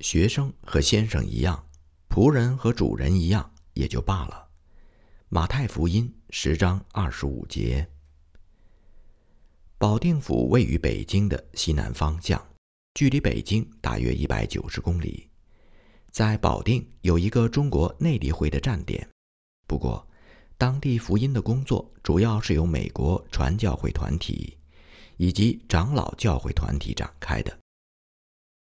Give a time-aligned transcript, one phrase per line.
[0.00, 1.66] 学生和先生一样，
[2.08, 4.48] 仆人和主人一样，也就罢了。
[5.28, 7.88] 马太福音十章二十五节。
[9.76, 12.40] 保定府位于北京的西南方向，
[12.94, 15.28] 距离北京大约一百九十公里。
[16.10, 19.08] 在保定有一个中国内地会的站点，
[19.66, 20.08] 不过，
[20.56, 24.56] 当地福音的工作主要是由美国传教会团体
[25.16, 27.58] 以及长老教会团体展开的。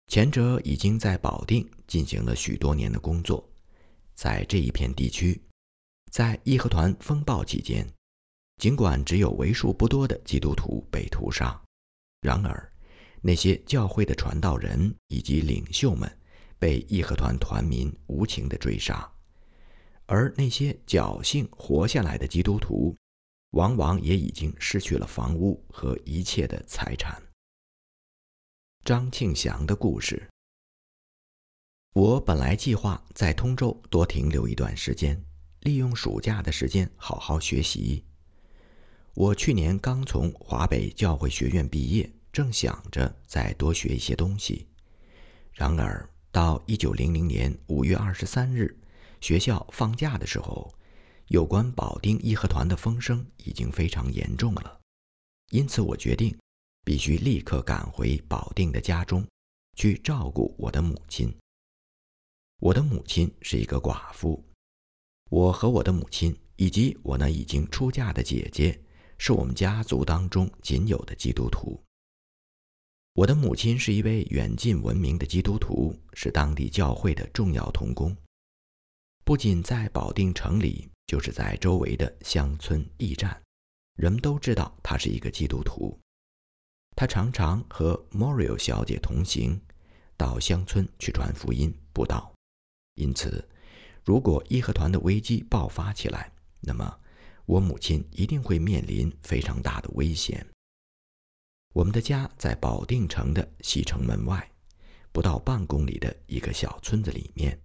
[0.08, 3.46] 前者已经在保定进行了许多年的工作，
[4.14, 5.40] 在这一片地区，
[6.12, 7.86] 在义和团风暴期间，
[8.58, 11.60] 尽管只有为数不多的基督徒被屠杀，
[12.22, 12.72] 然而
[13.20, 16.10] 那些教会的传道人以及领袖们
[16.58, 19.10] 被义和团团民无情地追杀，
[20.06, 22.96] 而那些侥幸活下来的基督徒，
[23.50, 27.20] 往往也已经失去了房屋和一切的财产。
[28.86, 30.28] 张庆祥的故事。
[31.92, 35.20] 我本来计划在通州多停留一段时间，
[35.62, 38.04] 利用暑假的时间好好学习。
[39.14, 44.68] 我去年刚从华北教会学院毕业，正想着再多学一些东西。
[45.52, 48.78] 然而，到一九零零年五月二十三日，
[49.20, 50.72] 学校放假的时候，
[51.26, 54.78] 有关保定义和团的风声已经非常严重了，
[55.50, 56.38] 因此我决定。
[56.86, 59.26] 必须立刻赶回保定的家中，
[59.76, 61.36] 去照顾我的母亲。
[62.60, 64.40] 我的母亲是一个寡妇，
[65.28, 68.80] 我和我的母亲以及我那已经出嫁的姐姐，
[69.18, 71.82] 是我们家族当中仅有的基督徒。
[73.14, 78.16] 我的母亲是一位远近闻名的基督徒，是当地教会的重要童工，
[79.24, 83.42] 不仅在保定城里，就是在周围的乡村驿站，
[83.96, 85.98] 人们都知道他是一个基督徒。
[86.96, 89.60] 他常常和 Morio 小姐同行，
[90.16, 92.32] 到乡村去传福音布道。
[92.94, 93.46] 因此，
[94.02, 96.98] 如果义和团的危机爆发起来，那么
[97.44, 100.46] 我母亲一定会面临非常大的危险。
[101.74, 104.50] 我们的家在保定城的西城门外，
[105.12, 107.60] 不到半公里的一个小村子里面。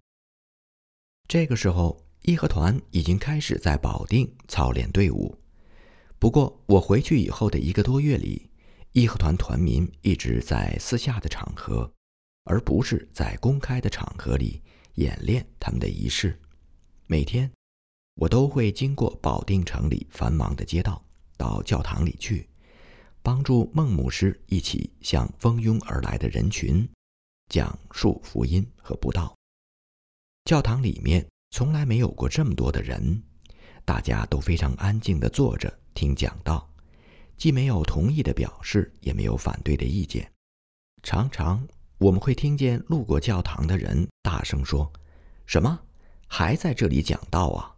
[1.30, 5.40] 这个时候，义和团已经开始在保定操练队伍。
[6.20, 8.51] 不过，我回去以后的一个多月里。
[8.94, 11.90] 义和团团民一直在私下的场合，
[12.44, 14.62] 而不是在公开的场合里
[14.96, 16.38] 演练他们的仪式。
[17.08, 17.50] 每天，
[18.16, 21.02] 我都会经过保定城里繁忙的街道，
[21.38, 22.50] 到教堂里去，
[23.22, 26.88] 帮助孟牧师一起向蜂拥而来的人群
[27.48, 29.34] 讲述福音和布道。
[30.44, 33.24] 教堂里面从来没有过这么多的人，
[33.86, 36.71] 大家都非常安静地坐着听讲道。
[37.42, 40.32] 既没有同意的表示，也没有反对的意见。
[41.02, 44.94] 常常我们会听见路过教堂的人大声说
[45.48, 45.80] ：“什么？
[46.28, 47.76] 还在这里讲道啊？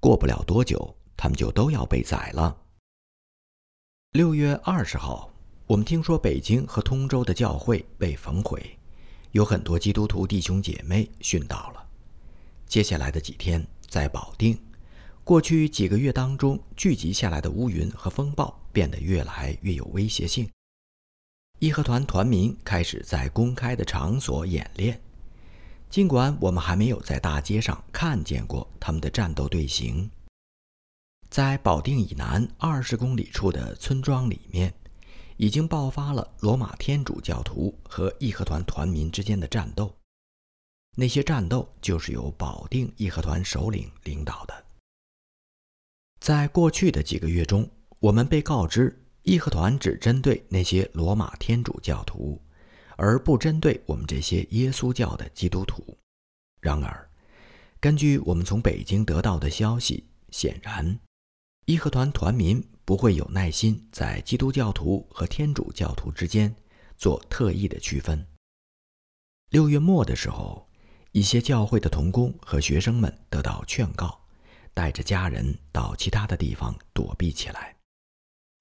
[0.00, 2.58] 过不了多久，他们就都要被宰了。”
[4.12, 5.32] 六月二十号，
[5.66, 8.78] 我们听说北京和通州的教会被焚毁，
[9.32, 11.88] 有很多基督徒弟兄姐妹殉道了。
[12.66, 14.58] 接下来的几天，在保定。
[15.26, 20.48] 过去几个月当中聚集下来的乌云和风暴变得越来越有威胁性。
[21.58, 25.02] 义和团团民开始在公开的场所演练，
[25.90, 30.08] 尽管我们还没有在大街上看见过他们的战斗队形。
[31.28, 34.72] 在保定以南二十公里处的村庄里面，
[35.38, 39.92] 已经爆发了罗马天主教徒和义和团团民之间的战斗。
[40.94, 44.65] 那些战斗就是由保定义和团首领领导的。
[46.20, 52.40] 在过去的几个月中，我们被告知义和团只针对那些罗马天主教徒，
[52.96, 55.96] 而不针对我们这些耶稣教的基督徒。
[56.60, 57.08] 然而，
[57.78, 60.98] 根据我们从北京得到的消息，显然，
[61.66, 66.54] 义和团团民不会有耐心在基督教徒和天主教徒之间
[66.96, 68.26] 做特意的区分。
[69.50, 70.68] 六月末的时候，
[71.12, 74.25] 一些教会的童工和学生们得到劝告。
[74.76, 77.74] 带着家人到其他的地方躲避起来。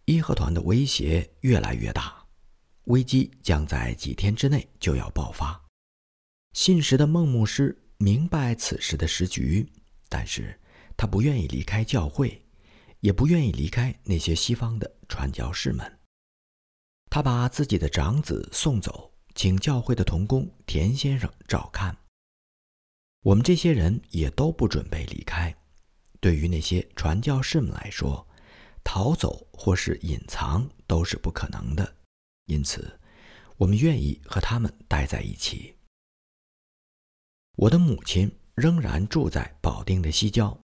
[0.06, 2.26] 义和团的威胁越来越大，
[2.86, 5.62] 危机将在几天之内就要爆发。
[6.54, 9.70] 信实的孟牧师明白此时的时局，
[10.08, 10.58] 但是
[10.96, 12.42] 他不愿意离开教会，
[13.02, 16.00] 也不愿意离开那些西方的传教士们。
[17.10, 21.98] 他把自己的长子送走，请教会的童工田先生照看。
[23.22, 25.54] 我们这些人也都不准备离开。
[26.26, 28.28] 对于那些传教士们来说，
[28.84, 31.98] 逃走或是隐藏都是不可能的，
[32.46, 33.00] 因此，
[33.58, 35.76] 我们愿意和他们待在一起。
[37.58, 40.60] 我的母亲仍然住在保定的西郊。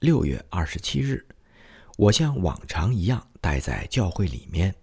[0.00, 1.24] 六月二十七日，
[1.96, 4.74] 我像往常一样待在教会里面。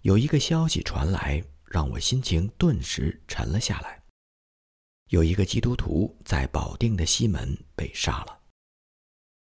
[0.00, 4.02] 有一个消息传来，让我心情顿时沉了下来。
[5.10, 8.39] 有一个基督徒在保定的西门被杀了。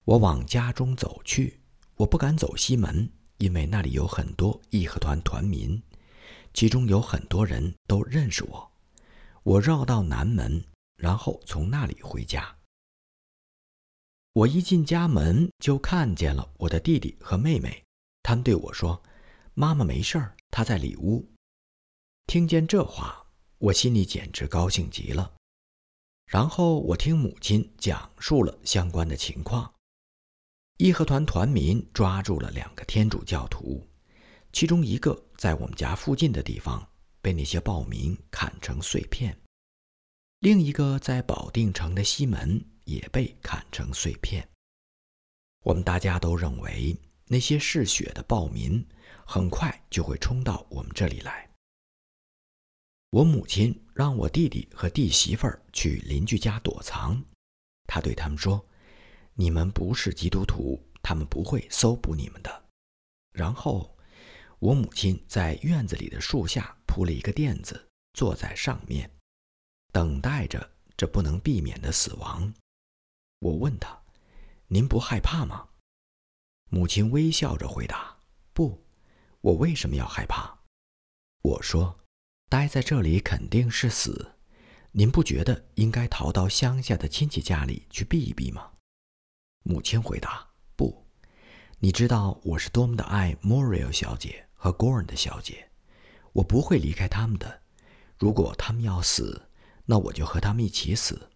[0.04, 1.60] 我往家中走去，
[1.96, 5.82] 我不敢走西门，因为那里有很多义和团团民，
[6.52, 8.72] 其中有很多人都认识我。
[9.42, 10.64] 我绕到南门。
[10.96, 12.56] 然后从那里回家。
[14.32, 17.82] 我一进家门就看见了我的弟弟和妹妹，
[18.22, 19.02] 他们对我说
[19.54, 21.28] ：“妈妈没事儿，她在里屋。”
[22.26, 23.26] 听见这话，
[23.58, 25.34] 我心里简直高兴极了。
[26.26, 29.73] 然后我听母亲讲述了相关的情况：
[30.78, 33.86] 义和团团民抓住了两个天主教徒，
[34.52, 36.84] 其中一个在我们家附近的地方
[37.22, 39.38] 被那些暴民砍成碎片。
[40.40, 44.46] 另一个在保定城的西门也被砍成碎片。
[45.62, 46.96] 我们大家都认为
[47.28, 48.84] 那些嗜血的暴民
[49.24, 51.48] 很快就会冲到我们这里来。
[53.10, 57.22] 我母亲让我弟弟和弟媳妇儿去邻居家躲藏，
[57.86, 58.66] 他对他们说
[59.34, 62.64] ：“你们不是基督徒，他们不会搜捕你们的。”
[63.32, 63.96] 然后，
[64.58, 69.10] 我母亲在院子里的树下铺了一个垫子，坐在上面。
[69.92, 72.52] 等待着这不能避免的死亡，
[73.40, 74.02] 我问他
[74.68, 75.68] ：“您不害怕吗？”
[76.70, 78.16] 母亲微笑着回答
[78.52, 78.84] ：“不，
[79.40, 80.58] 我为什么要害怕？”
[81.42, 82.00] 我说
[82.48, 84.36] ：“待在这里肯定是死，
[84.92, 88.72] 您不觉得应该逃到乡下的亲戚家里去避一避吗？”
[89.66, 90.46] 母亲回答
[90.76, 91.06] ：“不，
[91.78, 95.70] 你知道我是多么的爱 Moriel 小姐和 Gorn 小姐，
[96.34, 97.62] 我不会离开他们的。
[98.18, 99.48] 如果他们要死，”
[99.86, 101.30] 那我就和他们一起死。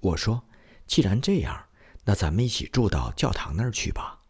[0.00, 0.44] 我说
[0.86, 1.66] ：“既然这样，
[2.04, 4.22] 那咱们一起住到教堂那儿去吧，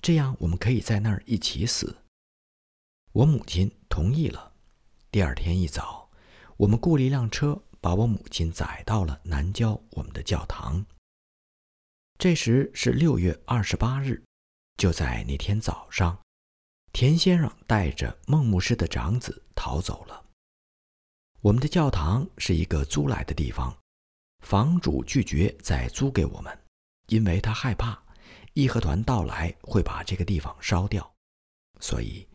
[0.00, 1.98] 这样我们可以在那儿一起死。”
[3.10, 4.52] 我母亲同意了。
[5.10, 6.10] 第二天一早，
[6.58, 10.86] 我们雇了一辆车，把我母亲载到了南郊我们的教堂。
[12.18, 14.20] 这时是六月二十八日，
[14.76, 16.18] 就在那天早上，
[16.92, 20.24] 田先生带着孟牧师的长子逃走了。
[21.42, 23.72] 我们的教堂是一个租来的地方，
[24.44, 26.58] 房主拒绝再租给我们，
[27.06, 28.02] 因为他害怕
[28.52, 31.08] 义和团到来会把这个地方烧掉。
[31.78, 32.26] 所以，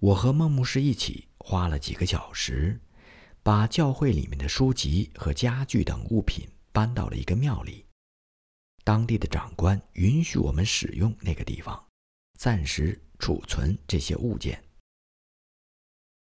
[0.00, 2.80] 我和孟牧师一起花了几个小时，
[3.42, 7.84] 把教会里面的书籍和家具等物品搬到了一个庙里。
[8.88, 11.86] 当地的长官允许我们使用那个地方，
[12.38, 14.64] 暂时储存这些物件。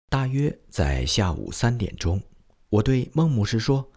[0.09, 2.21] 大约在下午三点钟，
[2.69, 3.89] 我对孟牧师说：“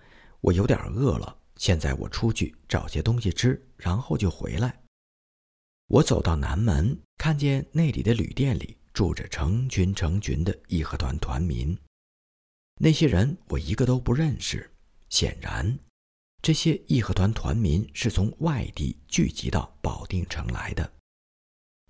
[0.41, 4.83] 我有点饿了，现在我出去找些东西吃，然后就回来。”
[5.89, 11.75] 我走到南门，看见那里的旅店里住着成群成群的义和团团民。
[12.79, 14.69] 那些人我一个都不认识。
[15.09, 15.79] 显然，
[16.41, 20.91] 这些义和团团民是从外地聚集到保定城来的。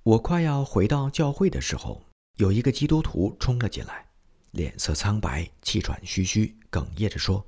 [0.03, 2.03] 我快要回到教会的时候，
[2.37, 4.05] 有一个基督徒冲了进来。
[4.51, 7.47] 脸色苍白，气喘吁吁，哽咽着说：“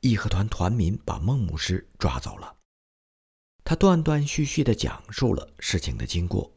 [0.00, 2.56] 义和团团民把孟牧师抓走了。”
[3.64, 6.52] 他断断续续地讲述了事情的经过。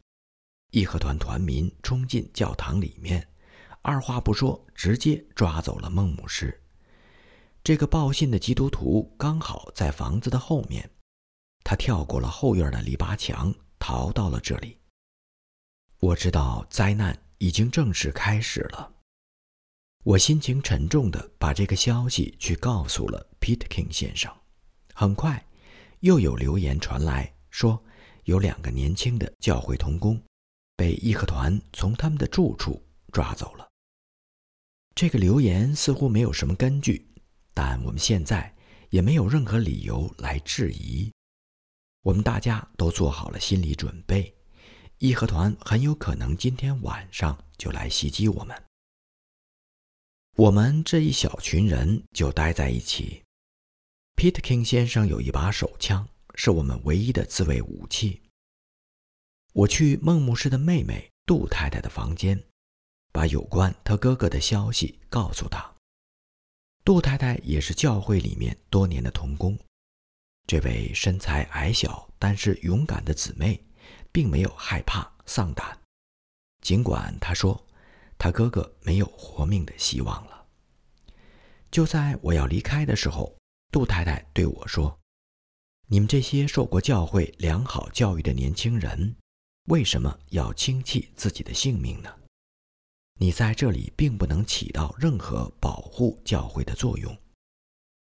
[0.69, 3.27] 义和团团民冲进教堂里面，
[3.81, 6.62] 二话不说，直接抓走了孟牧师。
[7.63, 10.89] 这个报信的基督徒刚好在房子的后面，
[11.63, 14.77] 他跳过了后院的篱笆墙，逃到了这里。
[15.99, 18.91] 我知道灾难已经正式开始了。
[20.03, 24.29] 我心情沉重地把这个消息去告诉了 Pitkin 先生。
[24.93, 25.41] 很快，
[26.01, 27.81] 又有留言传来，说
[28.25, 30.21] 有两个年轻的教会童工
[30.75, 33.65] 被义和团从他们的住处抓走了。
[34.93, 37.07] 这个留言似乎没有什么根据，
[37.53, 38.55] 但我们现在
[38.89, 41.11] 也没有任何理由来质疑。
[42.01, 44.35] 我们大家都做好了心理准备，
[44.97, 48.63] 义和团很有可能今天晚上就来袭击我们。
[50.35, 53.23] 我们这一小群人就待在一起。
[54.15, 58.21] Pete King 先生有一把手枪，是我们唯一的自卫武器。
[59.53, 62.43] 我去孟牧师的妹妹杜太太的房间，
[63.11, 65.72] 把有关他哥哥的消息告诉她。
[66.83, 69.57] 杜太太也是教会里面多年的童工。
[70.45, 73.63] 这位身材矮小但是勇敢的姊妹，
[74.11, 75.77] 并没有害怕丧胆，
[76.61, 77.65] 尽管她说。
[78.15, 80.45] 她哥哥没有活命的希望了。
[81.69, 83.35] 就在我要离开的时候，
[83.69, 84.97] 杜太太对我说
[85.89, 89.17] ：“你们这些受过教会良好教育的年轻人，
[89.65, 92.15] 为什么要轻弃自己的性命呢？
[93.19, 97.15] 你在这里并不能起到任何保护教会的作用。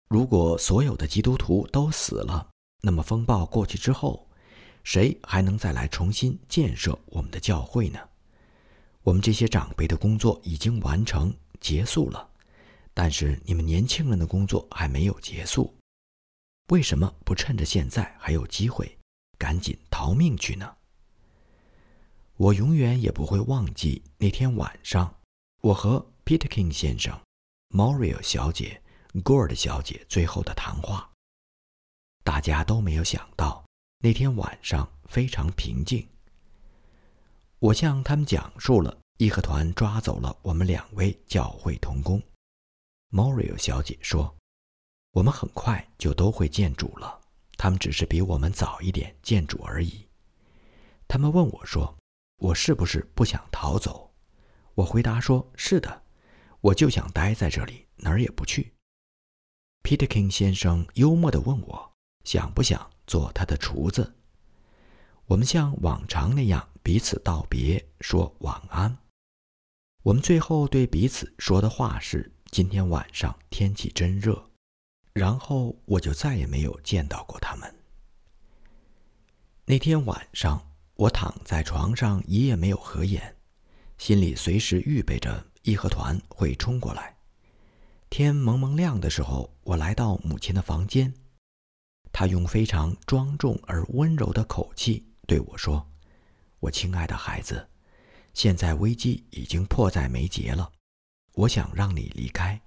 [0.07, 2.49] 如果所有的基督徒都死了，
[2.81, 4.27] 那么风暴过去之后，
[4.83, 7.99] 谁还能再来重新建设我们的教会呢？
[9.03, 12.27] 我们这些长辈的工作已经完成结束了。”
[12.91, 15.73] 但是你们年轻人的工作还没有结束，
[16.67, 18.97] 为什么不趁着现在还有机会，
[19.37, 20.75] 赶紧逃命去呢？
[22.39, 25.13] 我永远也不会忘记那天晚上，
[25.60, 27.19] 我和 Peter King 先生、
[27.67, 28.81] Moria 小姐、
[29.15, 31.12] Gord 小姐最后的谈话。
[32.24, 33.65] 大家都没有想到，
[34.00, 36.08] 那天晚上非常平静。
[37.60, 42.24] 我向他们讲述了义和团抓走了我们两位教会童工。
[43.12, 44.34] Moria 小姐说
[45.12, 47.19] ：“我们很快就都会见主了，
[47.58, 50.08] 他们只是比我们早一点见主而已。”
[51.05, 51.98] 他们问我说
[52.39, 54.12] ：“我是不是不想逃走？”
[54.75, 56.03] 我回答说：“是的，
[56.62, 58.74] 我就想待在这里，哪儿也不去。
[59.84, 61.93] ”Peter King 先生幽默地问我
[62.25, 64.15] ：“想不想做他的厨子？”
[65.27, 68.98] 我们像往常那样彼此道别，说晚安。
[70.03, 72.31] 我们最后对彼此说的话是。
[72.51, 74.50] 今天晚上天气真热，
[75.13, 77.75] 然后我就再也没有见到过他们。
[79.65, 80.68] 那天晚上，
[81.00, 83.38] 我躺在床上一夜没有合眼，
[83.98, 87.15] 心里随时预备着义和团会冲过来。
[88.10, 91.13] 天蒙蒙亮的时候，我来到母亲的房间，
[92.12, 95.89] 她用非常庄重而温柔的口气对我说
[96.60, 97.70] ：“我亲爱的孩子，
[98.34, 100.70] 现在危机已经迫在眉睫了。”
[101.32, 102.60] 我想让你离开，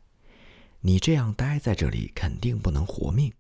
[0.81, 3.31] 你这样待在这里肯定不能活命。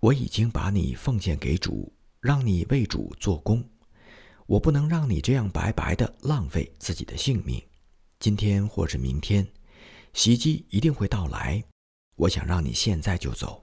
[0.00, 3.62] 我已经把你奉献给主，让你为主做工。
[4.48, 7.62] 我不能让你这样白白的浪费自己的性命。
[8.18, 9.46] 今天或是明天，
[10.14, 11.62] 袭击一定会到来。
[12.16, 13.62] 我想让你现在就走。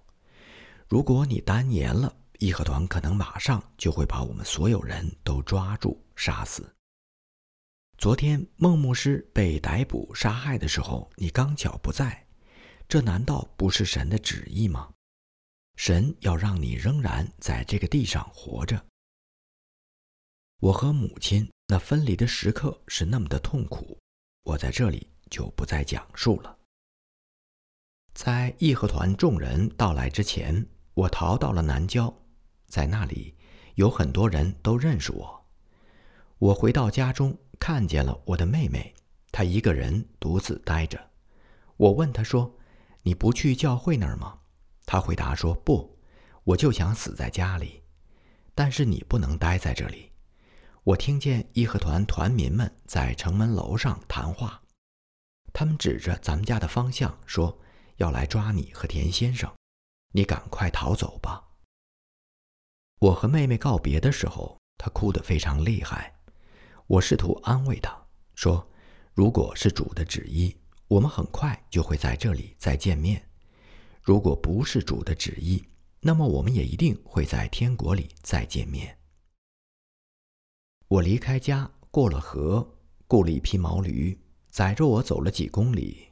[0.88, 6.72] 如果你单言了，义和团可能马上就会把我们所有人都抓住杀死。
[7.98, 12.28] 昨天孟牧师被逮捕杀害的时候，你刚巧不在，
[12.88, 14.92] 这难道不是神的旨意吗？
[15.78, 18.86] 神要让你仍然在这个地上活着。
[20.60, 23.98] 我和母亲那分离的时刻是那么的痛苦，
[24.44, 26.58] 我在这里就不再讲述了。
[28.14, 32.14] 在义和团众人到来之前，我逃到了南郊，
[32.68, 33.36] 在那里
[33.76, 35.46] 有很多人都认识我。
[36.38, 37.38] 我回到家中。
[37.58, 38.94] 看见了我的妹妹，
[39.32, 41.12] 她一个人独自呆着。
[41.78, 42.54] 我问她说
[43.02, 44.42] ：“你不去教会那儿吗？”
[44.86, 45.98] 她回答说：“不，
[46.44, 47.82] 我就想死在家里。”
[48.54, 50.12] 但是你不能待在这里。
[50.86, 54.62] 我听见义和团团民们在城门楼上谈话，
[55.52, 57.60] 他们指着咱们家的方向说
[57.98, 59.52] ：“要来抓你和田先生，
[60.14, 61.44] 你赶快逃走吧。”
[63.02, 66.14] 我和妹妹告别的时候，她哭得非常厉害。
[66.86, 68.70] 我试图安慰她说
[69.16, 70.56] ：“如果是主的旨意，
[70.88, 73.20] 我们很快就会在这里再见面；
[74.04, 75.68] 如果不是主的旨意，
[76.02, 78.96] 那么我们也一定会在天国里再见面。”
[80.88, 82.76] 我离开家，过了河，
[83.08, 86.10] 雇了一匹毛驴，载着我走了几公里。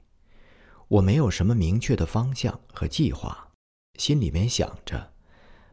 [0.88, 3.52] 我没有什么明确的方向和计划，
[4.00, 5.14] 心里面想着，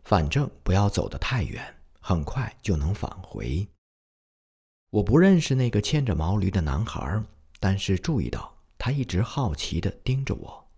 [0.04, 3.66] 反正不要走得太远，很快就能返回。
[4.90, 7.24] 我不认识那个牵着毛驴的男孩，
[7.58, 10.70] 但是注意到他一直好奇地盯着我。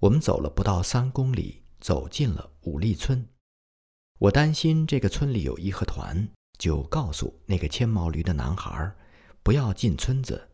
[0.00, 3.26] 我们走了不到三公里，走进了武力村。
[4.18, 6.28] 我担心这个村里有义和团，
[6.60, 8.94] 就告诉那个牵毛驴的男孩
[9.42, 10.48] 不要进村子，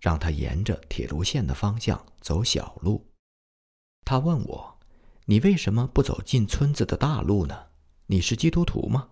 [0.00, 3.06] 让他沿着铁路线的方向走小路。
[4.04, 4.78] 他问我
[5.26, 7.68] ：“你为什么不走进村子的大路呢？
[8.06, 9.10] 你是基督徒吗？”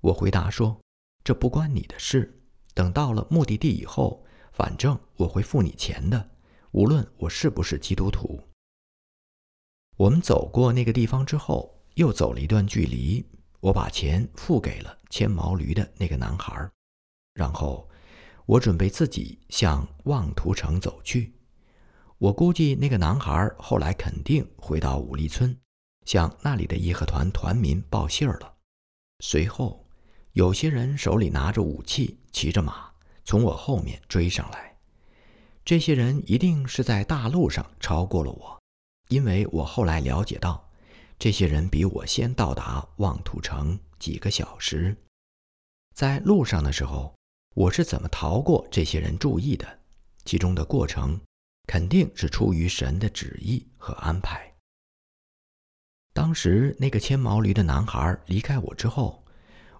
[0.00, 0.80] 我回答说。
[1.24, 2.40] 这不关你的事。
[2.72, 6.30] 等到了目的地以后，反正我会付你钱的，
[6.70, 8.40] 无论我是不是基督徒。
[9.98, 13.22] 我们走过那个地方之后，又走了一段距离，
[13.60, 16.70] 我把钱付给了牵毛驴的那个男孩，
[17.34, 17.88] 然后
[18.46, 21.34] 我准备自己向望图城走去。
[22.18, 25.56] 我估计那个男孩后来肯定回到武力村，
[26.04, 28.54] 向那里的义和团团民报信儿了。
[29.20, 29.84] 随后。
[30.32, 32.92] 有些人手里拿着武器，骑着马
[33.24, 34.76] 从我后面追上来。
[35.64, 38.60] 这些人一定是在大路上超过了我，
[39.08, 40.67] 因为我后来了解到，
[41.18, 44.96] 这些人比我先到达望土城几个小时。
[45.94, 47.12] 在路上的时候，
[47.56, 49.66] 我是怎么逃过这些人注意的？
[50.24, 51.20] 其中的过程
[51.66, 54.54] 肯定是出于神的旨意和安排。
[56.12, 59.24] 当时那个牵毛驴的男孩离开我之后，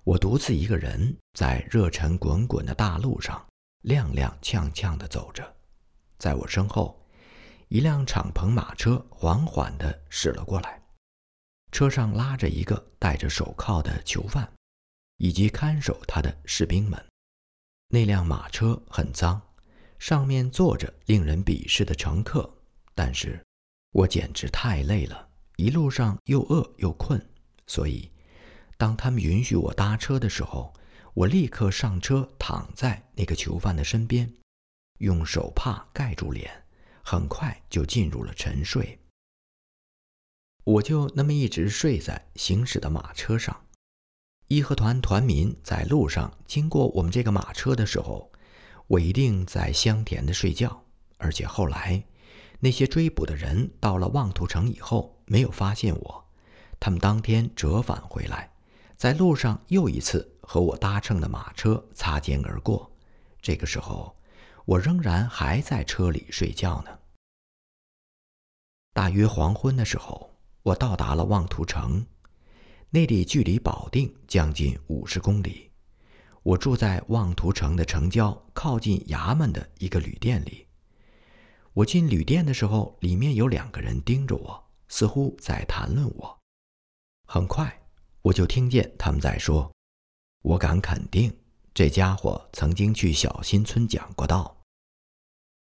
[0.03, 3.47] 我独自一个人在热尘滚滚的大路上
[3.85, 5.55] 踉踉跄跄地走着，
[6.19, 7.01] 在我身后，
[7.69, 10.78] 一辆敞篷马车缓缓地驶了过来，
[11.73, 14.51] 车上拉着一个戴着手铐的囚犯。
[15.19, 17.05] 以及看守他的士兵们，
[17.89, 19.43] 那辆马车很脏，
[19.99, 22.49] 上面坐着令人鄙视的乘客。
[22.95, 23.45] 但是，
[23.91, 27.21] 我简直太累了，一路上又饿又困，
[27.67, 28.09] 所以，
[28.77, 30.73] 当他们允许我搭车的时候，
[31.15, 34.33] 我立刻上车，躺在那个囚犯的身边，
[34.99, 36.65] 用手帕盖住脸，
[37.03, 38.97] 很快就进入了沉睡。
[40.69, 43.59] 我就那么一直睡在行驶的马车上。
[44.49, 48.31] 义和团团民在路上经过我们这个马车的时候，
[48.87, 50.85] 我一定在香甜的睡觉。
[51.17, 52.05] 而且后来，
[52.61, 56.25] 那些追捕的人到了望图城以后，没有发现我，
[56.79, 58.53] 他们当天折返回来，
[58.95, 62.93] 在路上又一次和我搭乘的马车擦肩而过。
[63.41, 64.15] 这个时候，
[64.67, 66.99] 我仍然还在车里睡觉呢。
[68.93, 70.31] 大约黄昏的时候，
[70.63, 72.05] 我到达了望图城。
[72.91, 75.71] 那里距离保定将近五十公里。
[76.43, 80.67] 我住在望图城的城郊，靠近衙门的一个旅店里。
[81.75, 86.39] 我进旅店的时候，里面有两个人盯着我，似乎在谈论我。
[87.27, 87.83] 很快，
[88.23, 89.71] 我就听见他们在说
[90.43, 91.37] ：“我敢肯定，
[91.75, 94.63] 这家伙曾经去小新村讲过道。”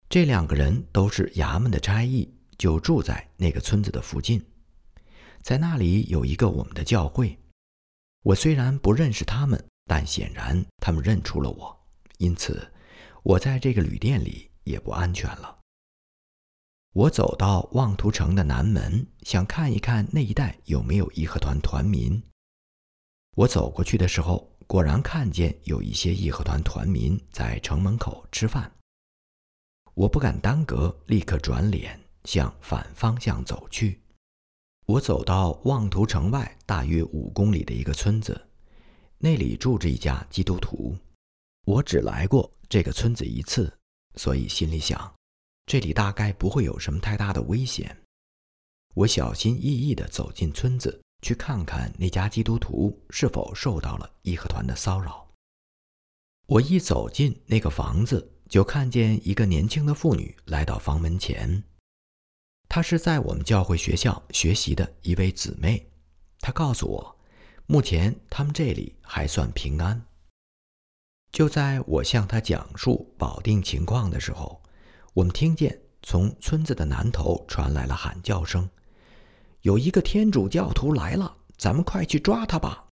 [0.08, 4.42] 这两个人都是衙门的差役，就住在那个村子的附近。
[5.44, 7.38] 在那里有一个我们的教会，
[8.24, 11.86] 我虽然不认识他们，但显然他们认出了我，
[12.20, 12.72] 因此
[13.24, 15.60] 我在这个旅店里也不安全了。
[16.94, 22.22] 我走到望图城的南门，想看一看那一带有没有义和团团民。
[23.38, 28.70] 我走过去的时候，果然看见有一些义和团团民在城门口吃饭。
[29.94, 34.01] 我不敢耽搁，立刻转脸向反方向走去。
[34.92, 38.50] 我走到望图城外大约五公里的一个村子，
[39.20, 40.94] 那里住着一家基督徒。
[41.66, 43.72] 我只来过这个村子一次，
[44.16, 45.14] 所以心里想，
[45.66, 47.96] 这里大概不会有什么太大的危险。
[48.94, 55.26] 我小心翼翼地走进村子，去看看那家基督徒是否受到了义和团的骚扰。
[56.48, 61.64] 我一走进那个房子，就看见一个年轻的妇女来到房门前。
[62.74, 65.92] 她是在我们教会学校学习的一位姊妹，
[66.40, 67.20] 她告诉我，
[67.66, 70.02] 目前他们这里还算平安。
[71.34, 74.64] 就在我向她讲述保定情况的时候，
[75.14, 78.70] 我们听见从村子的南头传来了喊叫声
[79.64, 82.88] ：“有一个天主教徒来了，咱们快去抓他吧！”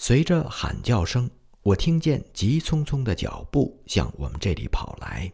[0.00, 5.30] 随着喊叫声，我听见急匆匆的脚步向我们这里跑来，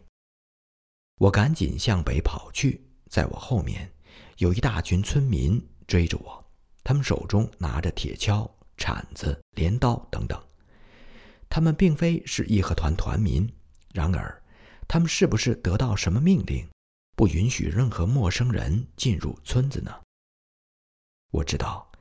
[1.19, 2.88] 我赶紧向北跑去。
[3.09, 3.91] 在我后面，
[4.37, 6.45] 有一大群村民追着我，
[6.83, 10.39] 他们手中拿着铁锹、铲子、镰刀等等。
[11.49, 13.51] 他们并非是义和团团民，
[13.95, 14.41] 然而，
[14.87, 16.67] 他们是不是得到什么命令，
[17.17, 19.91] 不允许任何陌生人进入村子呢？
[21.31, 21.91] 我知道，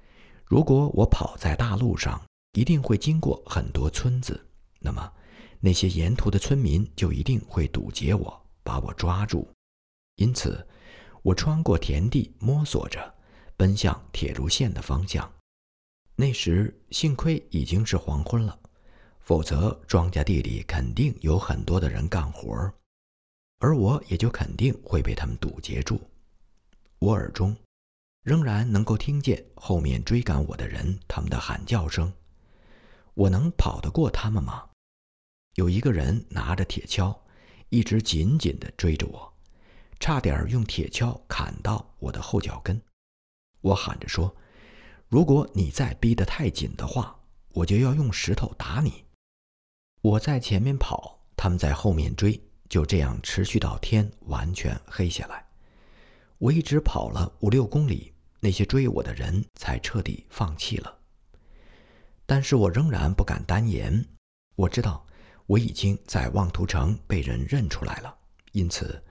[0.44, 4.46] 如果我跑在大路上，一定会经过很多村子，
[4.78, 5.10] 那么，
[5.60, 9.48] 那些沿途的村民就一定会堵截我，把我抓住。
[10.16, 10.66] 因此。
[11.22, 13.14] 我穿过田地，摸索着，
[13.56, 15.30] 奔向铁路线的方向。
[16.16, 18.58] 那时幸亏已经是黄昏了，
[19.20, 22.74] 否则庄稼地里肯定有很多的人干活儿，
[23.58, 26.00] 而我也就肯定会被他们堵截住。
[26.98, 27.56] 我耳中
[28.24, 32.12] 仍然能够听见后面追赶我的人他们的喊叫声。
[33.14, 34.68] 我能跑得过他们吗？
[35.54, 37.16] 有一个人拿着铁锹，
[37.68, 39.34] 一直紧紧地追着我。
[40.00, 42.80] 差点用铁锹砍到我的后脚跟，
[43.60, 44.34] 我喊着说
[45.08, 47.18] ：“如果你再逼得太紧的话，
[47.50, 49.04] 我就要用石头打你。”
[50.00, 55.44] 我在前面跑，他们在后面追，就这样持续到天完全黑下来。
[56.38, 60.98] 我一直跑了五六公里，那些追我的人才彻底放弃了。
[62.24, 64.06] 但是我仍然不敢单言，
[64.54, 65.04] 我知道
[65.46, 68.16] 我已经在望图城被人认出来了，
[68.52, 69.02] 因此。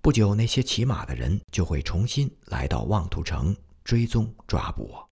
[0.00, 5.06] 不久，那些骑马的人就会重新来到望图城追踪抓捕我。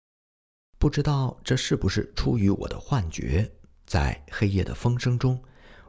[0.78, 3.50] 不知道这是不是出于我的幻觉，
[3.86, 5.42] 在黑夜的风声中，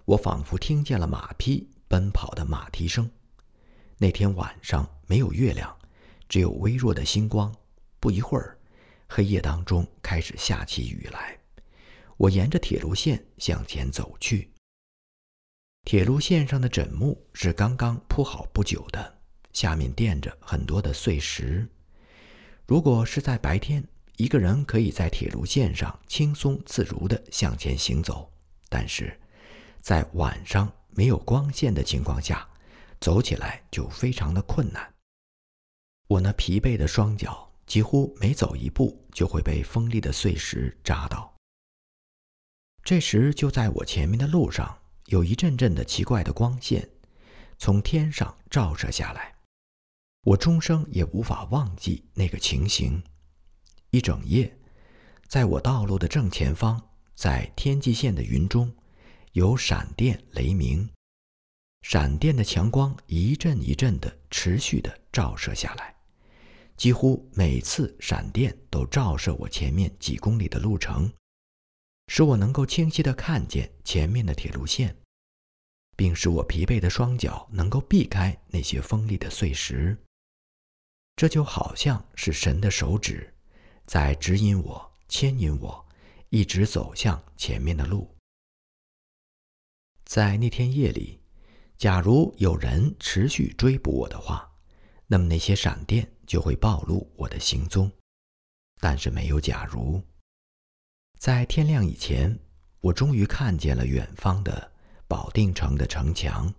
[0.05, 3.11] 我仿佛听见了马匹奔跑的马蹄声。
[3.99, 5.77] 那天晚上没有月亮，
[6.29, 7.53] 只有微弱的星光。
[7.99, 8.57] 不一会儿，
[9.09, 11.37] 黑夜当中开始下起雨来。
[12.17, 14.54] 我沿着铁路线向前走去。
[15.85, 19.19] 铁路线上的枕木是刚刚铺好不久的，
[19.53, 21.69] 下面垫着很多的碎石。
[22.67, 28.33] 如果是在白天，一个人可以在铁路线上轻松自如地向前行走，
[28.71, 29.21] 但是
[29.83, 32.49] 在晚上没有光线的情况下，
[32.99, 34.95] 走起来就非常的困难。
[36.09, 41.35] 我那疲惫的双脚几乎每走一步就会被锋利的碎石扎到。
[42.83, 46.89] 这时，就在我前面的路上，有一阵阵的奇怪的光线
[47.59, 49.35] 从天上照射下来。
[50.23, 53.03] 我终生也无法忘记那个情形。
[53.91, 54.59] 一整夜，
[55.29, 56.81] 在我道路的正前方，
[57.15, 58.75] 在天际线的云中，
[59.33, 60.89] 有闪电雷鸣，
[61.83, 65.95] 闪电的强光一阵一阵的持续的照射下来，
[66.77, 71.13] 几乎每次闪电都照射我前面几公里的路程。
[72.09, 74.97] 使我能够清晰地看见前面的铁路线，
[75.97, 79.97] 并使我疲惫的双脚能够避开那些锋利的碎石。
[81.17, 83.33] 这就好像是神的手指，
[83.87, 85.87] 在指引我、牵引我，
[86.29, 88.13] 一直走向前面的路。
[90.05, 91.21] 在那天夜里，
[91.79, 94.53] 假如有人持续追捕我的话，
[95.07, 97.91] 那么那些闪电就会暴露我的行踪。
[98.81, 100.03] 但是没有假如。
[101.25, 102.39] 在天亮以前，
[102.83, 104.71] 我终于看见了远方的
[105.09, 106.53] 保定城的城墙。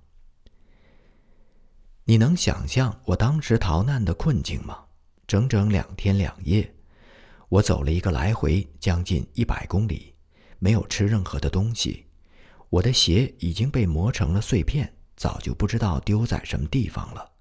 [2.03, 4.83] 你能想象我当时逃难的困境吗？
[5.27, 6.73] 整整两天两夜，
[7.47, 10.15] 我走了一个来回将近一百公里，
[10.57, 12.07] 没有吃任何的东西。
[12.71, 17.33] 我的鞋已经被磨成了碎片，早就不知道丢在什么地方了。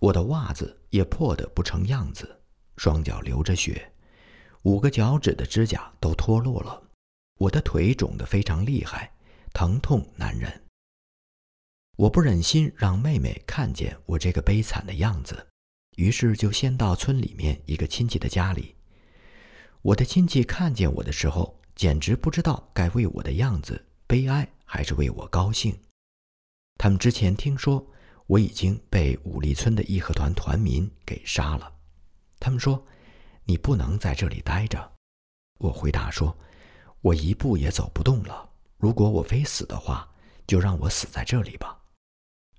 [0.00, 2.42] 我的袜子也破得不成样子，
[2.78, 3.91] 双脚流着血。
[4.62, 6.80] 五个脚趾的指甲都脱落了，
[7.38, 9.12] 我的腿肿得非常厉害，
[9.52, 10.62] 疼痛难忍。
[11.96, 15.48] 我不忍心让妹妹看见我这个悲惨的样子，
[15.96, 18.76] 于是就先到村里面一个亲戚的家里。
[19.82, 25.76] 我的亲戚看见我的时候，简直不知道该为我的样子悲哀还是为我高兴。
[26.78, 27.84] 他们之前听说
[28.28, 31.80] 我已经被武力村的义和团团民给杀了，
[32.38, 32.86] 他们说。
[33.52, 34.92] 你不能在这里待着，
[35.58, 36.34] 我回答说
[37.04, 38.48] ：“我一步也走不动了。
[38.78, 40.10] 如果我非死的话，
[40.46, 41.78] 就让我死在这里吧。”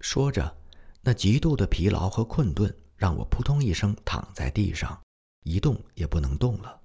[0.01, 0.55] 说着，
[1.01, 5.01] 那极度的疲劳和困顿让我扑通一声躺在地上，
[5.45, 6.79] 一动也不能动了。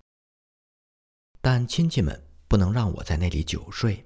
[1.42, 2.18] 但亲戚们
[2.48, 4.02] 不能让我在那里久睡，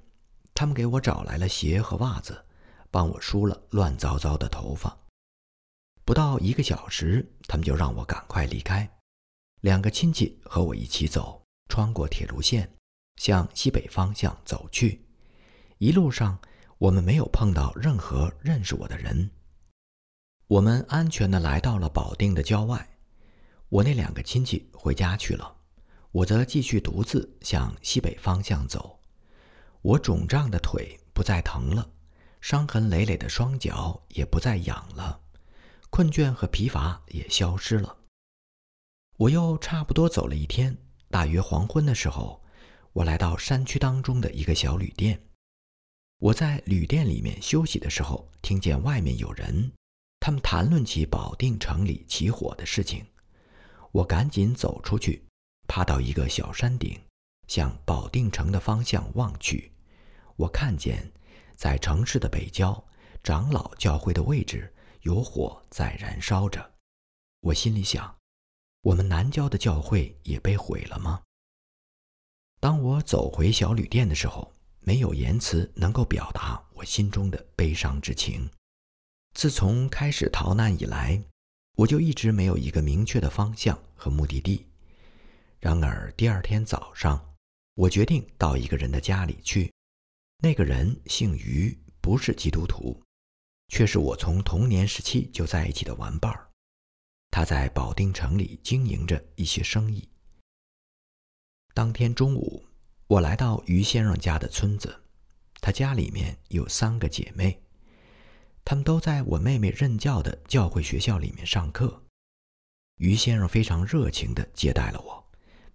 [0.53, 2.45] 他们给我找来了鞋和袜子，
[2.91, 4.99] 帮我梳了乱糟糟的头发。
[6.05, 8.91] 不到一个小时，他们就让我赶快离开。
[9.63, 12.69] 两个亲戚和我一起走，穿过铁路线，
[13.15, 15.07] 向西北方向走去。
[15.79, 16.37] 一路上，
[16.79, 19.31] 我们没有碰到任何认识我的人。
[20.49, 22.99] 我们安全地来到了保定的郊外。
[23.69, 25.57] 我那两个亲戚回家去了，
[26.11, 28.99] 我则继续独自向西北方向走。
[29.81, 31.89] 我肿胀的腿不再疼了，
[32.41, 35.21] 伤痕累累的双脚也不再痒了，
[35.89, 37.99] 困倦和疲乏也消失了。
[39.23, 40.77] 我又差不多走了一天，
[41.09, 42.43] 大约黄昏的时候，
[42.93, 45.29] 我来到山区当中的一个小旅店。
[46.19, 49.71] 我在旅店里面休息的时候，听见外面有人，
[50.19, 53.07] 他们谈论起保定城里起火的事情。
[53.93, 55.25] 我赶紧走出去，
[55.69, 57.01] 爬到一个小山顶，
[57.47, 59.71] 向保定城的方向望去。
[60.35, 61.13] 我看见，
[61.55, 62.85] 在城市的北郊，
[63.23, 66.73] 长老教会的位置有火在燃烧着。
[67.43, 68.13] 我心里想。
[68.83, 71.23] 我们南郊的教会也被毁了吗？
[72.59, 78.51] 当我走回小旅店的时候，没有言辞能够表达我心中的悲伤之情。
[79.35, 81.23] 自从开始逃难以来，
[81.77, 84.67] 我就一直没有一个明确的方向和目的地。
[85.61, 87.35] 然而第二天早上，
[87.75, 89.73] 我决定到一个人的家里去。
[90.39, 93.01] 那个人姓于，不是基督徒，
[93.69, 96.51] 却是我从童年时期就在一起的玩伴儿。
[97.33, 100.07] 他在保定城里经营着一些生意。
[101.73, 102.63] 当天中午，
[103.07, 105.03] 我来到于先生家的村子，
[105.63, 107.59] 他家里面有三个姐妹。
[108.67, 112.05] 他们都在我妹妹任教的教会学校里面上课。
[112.99, 115.27] 于先生非常热情地接待了我，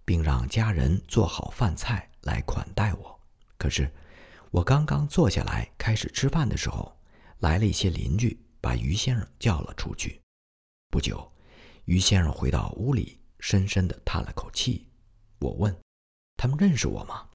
[0.04, 3.20] 并让家人做好饭菜来款待我。
[3.58, 3.92] 可是，
[4.52, 6.96] 我刚刚坐下来开始吃饭的时候，
[7.40, 10.22] 来了一些邻居，把于先生叫了出去。
[10.88, 11.30] 不久，
[11.88, 14.86] 于先生回到屋里，深深地叹了口气。
[15.38, 15.74] 我问
[16.36, 17.26] ：“他们认识我吗？”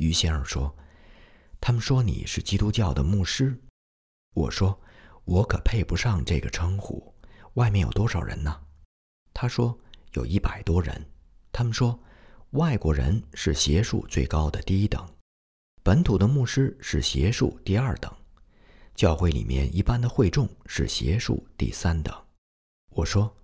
[0.00, 0.74] 于先生说
[1.60, 3.62] ：“他们说你是基督教的牧师。”
[4.32, 4.80] 我说
[5.26, 7.14] ：“我可配不上这个称呼。
[7.54, 8.58] 外面有多少人呢？”
[9.34, 9.78] 他说
[10.16, 11.10] ：“有一百多人。”
[11.52, 12.02] 他们说
[12.56, 15.06] ：“外国人是邪术最高的第一等，
[15.82, 18.10] 本土的牧师是邪术第二等，
[18.94, 22.18] 教会里面一般的会众是邪术第三等。”
[22.88, 23.36] 我说：“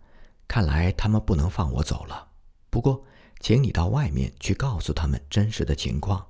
[0.50, 2.28] 看来他们不能放我走了。
[2.70, 3.04] 不过，
[3.38, 6.26] 请你到外面去告诉他们真实的情况。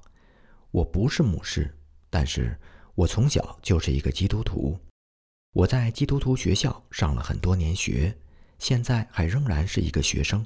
[0.72, 1.74] 我不是牧师，
[2.10, 2.60] 但是
[2.94, 4.78] 我从小就是一个基督徒。
[5.54, 8.14] 我在基督徒学校上了很多年学，
[8.58, 10.44] 现在还仍然是一个学生。”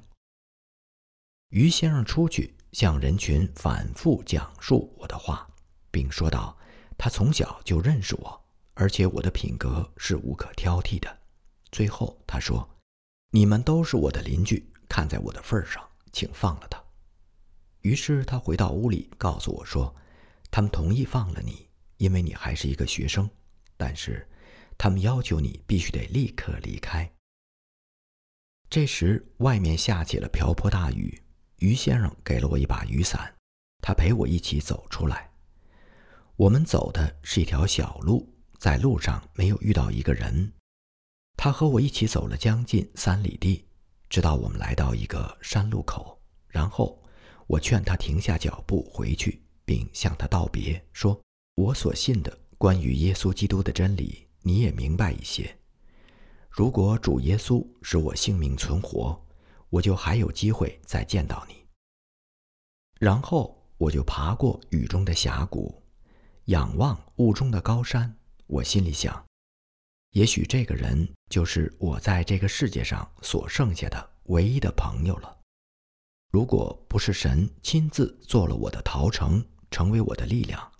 [1.51, 5.45] 于先生出去向人群反复讲述我的话，
[5.91, 6.57] 并说道
[6.97, 11.19] ：“他从小就认识我，而且我的品格是无可挑剔的。”
[11.73, 12.69] 最后，他说
[13.35, 16.81] ：“你们都是我的邻居，看在我的份上，请放了他。”
[17.83, 19.93] 于是他回到屋里，告诉我说
[20.53, 23.29] ：“他们同意放了你，因为你还是一个学生，
[23.77, 24.25] 但是
[24.79, 27.13] 他们要求你必须得立刻离开。”
[28.71, 31.21] 这时，外面下起了瓢泼大雨。
[31.59, 33.35] 于先生给了我一把雨伞，
[33.83, 35.29] 他陪我一起走出来。
[36.37, 40.53] 我们走的是一条小路，在路上没有遇到一个人。
[41.37, 43.65] 他和我一起走了将近三里地，
[44.09, 46.19] 直到我们来到一个山路口。
[46.49, 47.03] 然后
[47.47, 51.21] 我劝他停下脚步回去，并向他道别，说
[51.57, 55.59] ：“我所信的关于耶稣基督的真理，你也明白一些。
[56.49, 59.21] 如果主耶稣使我性命存活，
[59.69, 61.57] 我就还有机会再见到你。”
[63.01, 65.83] 然后我就爬过雨中的峡谷，
[66.45, 68.17] 仰望雾中的高山。
[68.47, 69.25] 我心里想。
[70.15, 75.39] 也许这个人就是我在这个世界上所剩下的唯一的朋友了。
[76.31, 80.71] 如果不是神亲自做了我的陶城，成为我的力量，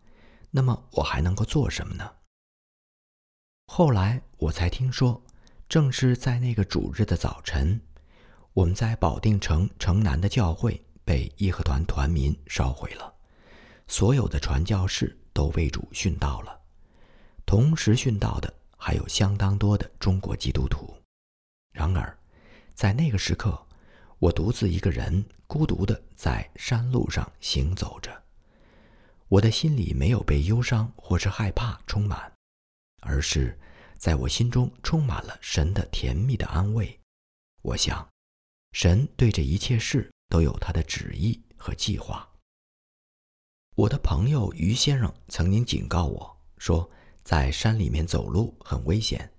[0.53, 2.09] 那么我还能够做什么呢？
[3.67, 5.21] 后来我才听说，
[5.69, 7.81] 正是在那个主日的早晨，
[8.53, 13.13] 我们在保定城城南的教会被义和团团民烧毁了，
[13.89, 16.61] 所有的传教士都为主殉道了，
[17.45, 18.55] 同时殉道的。
[18.87, 20.95] 还有相当多的中国基督徒。
[21.73, 22.19] 然而，
[22.75, 23.67] 在那个时刻，
[24.19, 28.23] 我独自一个人，孤独的在山路上行走着。
[29.29, 32.31] 我的心里没有被忧伤或是害怕充满，
[33.01, 33.59] 而是
[33.97, 37.01] 在我心中充满了神的甜蜜的安慰。
[37.63, 38.07] 我想，
[38.73, 42.29] 神对这一切事都有他的旨意和计划。
[43.77, 46.87] 我的朋友于先生曾经警告我说。
[47.25, 49.33] 在山里面走路很危险，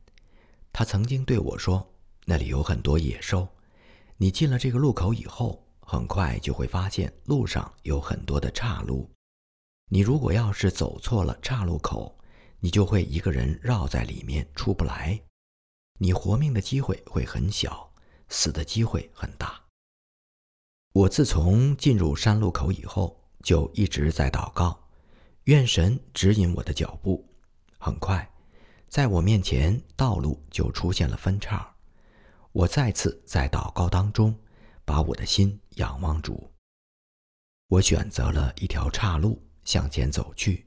[0.73, 1.87] 他曾经对我说
[2.25, 3.47] ：“那里有很多野兽，
[4.17, 9.07] 你进了这个路口以后，很快就会发现路上有很多的岔路。
[9.89, 12.17] 你如果要是走错了岔路口，
[12.59, 15.21] 你就会一个人绕在里面出不来，
[15.99, 17.93] 你活命的机会会很小，
[18.29, 19.61] 死的机会很大。”
[20.91, 24.87] 我自从进入山路口以后，就一直在祷告，
[25.43, 27.23] 愿神指引我的脚步。
[27.85, 28.27] 很快，
[28.89, 31.71] 在我面前道路就出现了分叉。
[32.51, 34.35] 我再次在祷告当中，
[34.83, 36.51] 把我的心仰望主。
[37.67, 40.65] 我选择了一条岔路向前走去。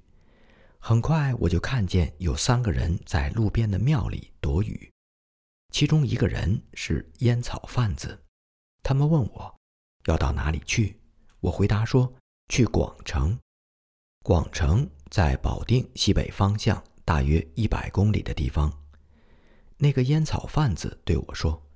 [0.79, 4.89] 很快，我就看见有三个人在路边的庙里躲雨，
[5.73, 8.17] 其中一个人是烟草贩子。
[8.85, 9.57] 他们问我
[10.05, 11.01] 要到哪里去，
[11.41, 12.15] 我回答说
[12.49, 13.37] 去广城。
[14.23, 16.81] 广城在保定西北方向。
[17.09, 18.71] 大约一百公里的地方，
[19.79, 21.67] 那个烟草贩子对我说：“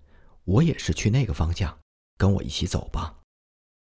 [0.44, 1.80] 我也是去那个方向，
[2.18, 3.18] 跟我一起走吧。”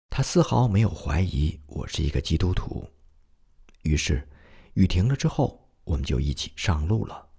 [0.09, 2.89] 他丝毫没有怀疑我是一个基督徒。
[3.83, 4.27] 于是，
[4.73, 7.29] 雨停了之后，我们就一起上路了。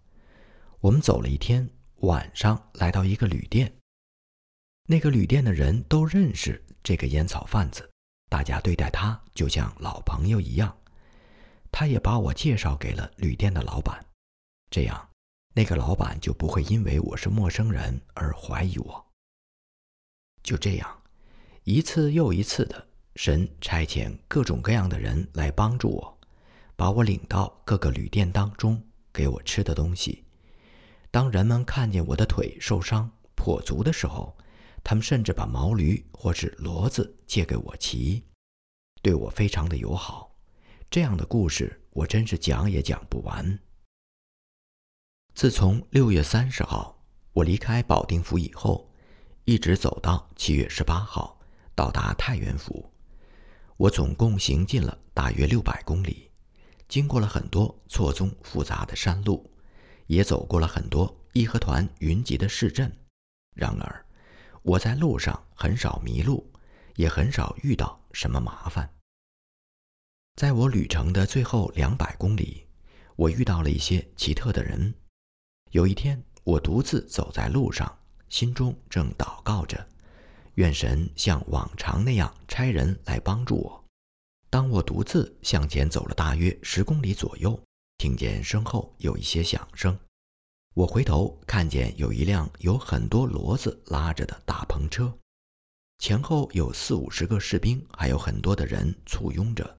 [0.78, 1.68] 我们走了一天，
[2.02, 3.80] 晚上来到一个旅店。
[4.84, 7.90] 那个旅店的人都认识这个烟草贩子，
[8.28, 10.77] 大家对待他就像老朋友一样。
[11.78, 14.04] 他也把我介绍给了旅店的老板，
[14.68, 15.10] 这样，
[15.54, 19.06] 那个老板就不会因为我是陌生人而怀疑我。
[20.42, 21.02] 就这样，
[21.62, 26.18] 一次又一次的，神差遣各种各样的人来帮助我，
[26.74, 30.24] 把我领到各个旅店当中，给我吃的东西，
[31.12, 34.36] 当人们看见我的腿受伤跛足的时候，
[34.82, 38.24] 他们甚至把毛驴或是骡子借给我骑，
[39.00, 40.27] 对我非常的友好。
[40.90, 43.58] 这样的故事我真是讲也讲不完。
[45.34, 48.90] 自从六月三十号我离开保定府以后，
[49.44, 51.38] 一直走到七月十八号
[51.74, 52.90] 到达太原府，
[53.76, 56.30] 我总共行进了大约六百公里，
[56.88, 59.52] 经过了很多错综复杂的山路，
[60.06, 62.90] 也走过了很多义和团云集的市镇。
[63.54, 64.06] 然而，
[64.62, 66.50] 我在路上很少迷路，
[66.96, 68.97] 也很少遇到什么麻烦。
[70.38, 72.64] 在我旅程的最后两百公里，
[73.16, 74.94] 我遇到了一些奇特的人。
[75.72, 77.92] 有一天，我独自走在路上，
[78.28, 79.84] 心中正祷告着，
[80.54, 83.84] 愿神像往常那样差人来帮助我。
[84.48, 87.60] 当我独自向前走了大约十公里左右，
[87.96, 89.98] 听见身后有一些响声。
[90.72, 95.12] 我回头看见有一辆有很多骡子拉着的大篷车，
[95.98, 99.77] 前后有四五十个士兵，还有很多的人簇拥着。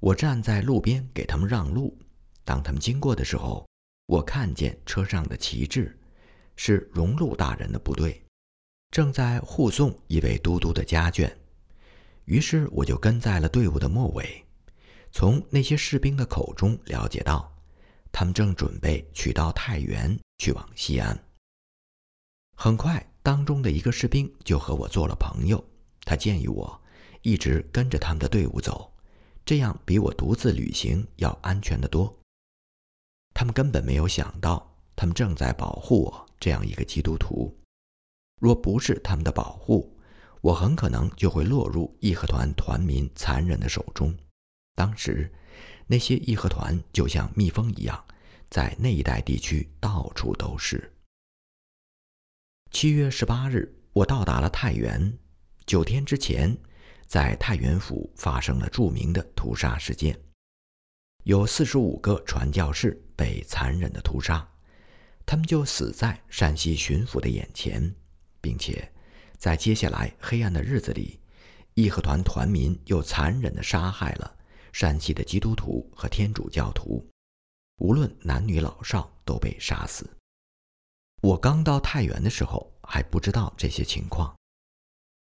[0.00, 1.98] 我站在路边给他们让路。
[2.44, 3.68] 当他们经过的时候，
[4.06, 5.98] 我看见车上的旗帜
[6.56, 8.22] 是荣禄大人的部队，
[8.90, 11.30] 正在护送一位都督的家眷。
[12.24, 14.44] 于是我就跟在了队伍的末尾，
[15.10, 17.54] 从那些士兵的口中了解到。
[18.10, 21.16] 他们正准备取到太原，去往西安。
[22.56, 25.62] 很快，当中的一个士兵就和我做了朋友。
[26.04, 26.82] 他建议我
[27.20, 28.90] 一直跟着他们的队伍走，
[29.48, 32.14] 这样比我独自旅行要安全得多。
[33.32, 37.56] 他们根本没有想到，他们正在保护我这样一个基督徒。
[38.38, 39.96] 若不是他们的保护，
[40.42, 44.14] 我很可能就会落入义和团团民残忍的手中。
[44.74, 45.32] 当时。
[45.86, 48.04] 那些义和团就像蜜蜂一样，
[48.50, 50.92] 在那一带地区到处都是。
[52.70, 55.18] 七月十八日，我到达了太原。
[55.64, 56.54] 九天之前，
[57.08, 60.14] 在太原府发生了著名的屠杀事件，
[61.24, 64.46] 有四十五个传教士被残忍的屠杀，
[65.24, 67.82] 他们就死在山西巡抚的眼前，
[68.42, 68.92] 并且
[69.38, 71.18] 在接下来黑暗的日子里，
[71.72, 74.36] 义和团团民又残忍地杀害了。
[74.70, 77.04] 山西的基督徒和天主教徒，
[77.78, 80.08] 无论男女老少，都被杀死。
[81.22, 84.36] 我刚到太原的时候还不知道这些情况。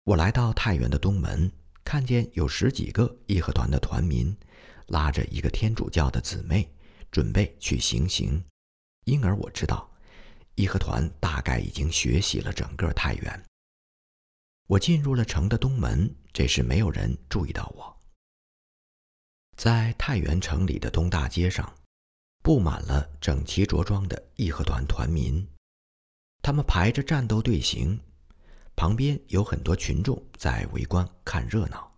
[0.04, 1.52] 我来到太原的东门，
[1.84, 4.36] 看见有十几个义和团的团民
[4.88, 6.70] 拉着一个天主教的姊妹，
[7.12, 8.44] 准备去行刑。
[9.06, 9.92] 因而我知道，
[10.56, 13.44] 义和团大概已经学习了整个太原。
[14.68, 17.98] 我进入了城的东门，这时没有人注意到我。
[19.58, 21.76] 在太原城里的东大街上，
[22.42, 25.46] 布满了整齐着装的义和团团民，
[26.42, 28.00] 他们排着战斗队形，
[28.76, 31.92] 旁边有很多群众在围观看热闹。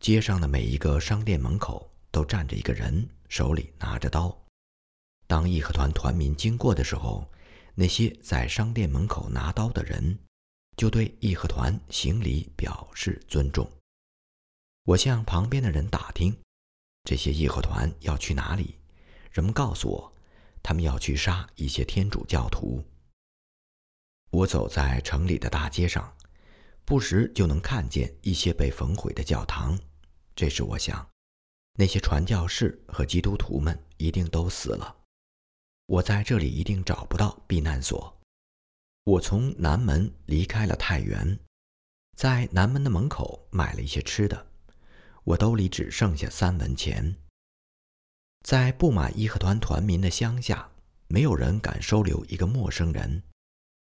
[0.00, 4.36] 街上的每一个商店门口都站着一个人，手里拿着刀。
[5.26, 7.28] 当义和团团民经过的时候，
[7.74, 10.18] 那些在商店门口拿刀的人
[10.76, 13.70] 就对义和团行礼表示尊重。
[14.84, 16.36] 我向旁边的人打听。
[17.04, 18.76] 这些义和团要去哪里？
[19.30, 20.12] 人们告诉我，
[20.62, 22.84] 他们要去杀一些天主教徒。
[24.30, 26.14] 我走在城里的大街上，
[26.84, 29.78] 不时就能看见一些被焚毁的教堂。
[30.36, 31.08] 这时，我想，
[31.74, 34.96] 那些传教士和基督徒们一定都死了。
[35.86, 38.14] 我在这里一定找不到避难所。
[39.04, 41.38] 我从南门离开了太原，
[42.16, 44.46] 在南门的门口买了一些吃的。
[45.24, 47.16] 我兜里只剩下三文钱。
[48.44, 50.70] 在布满义和团团民的乡下，
[51.06, 53.22] 没有人敢收留一个陌生人，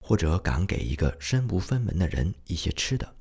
[0.03, 3.15] 或者敢给一个身无分文的人一些吃的。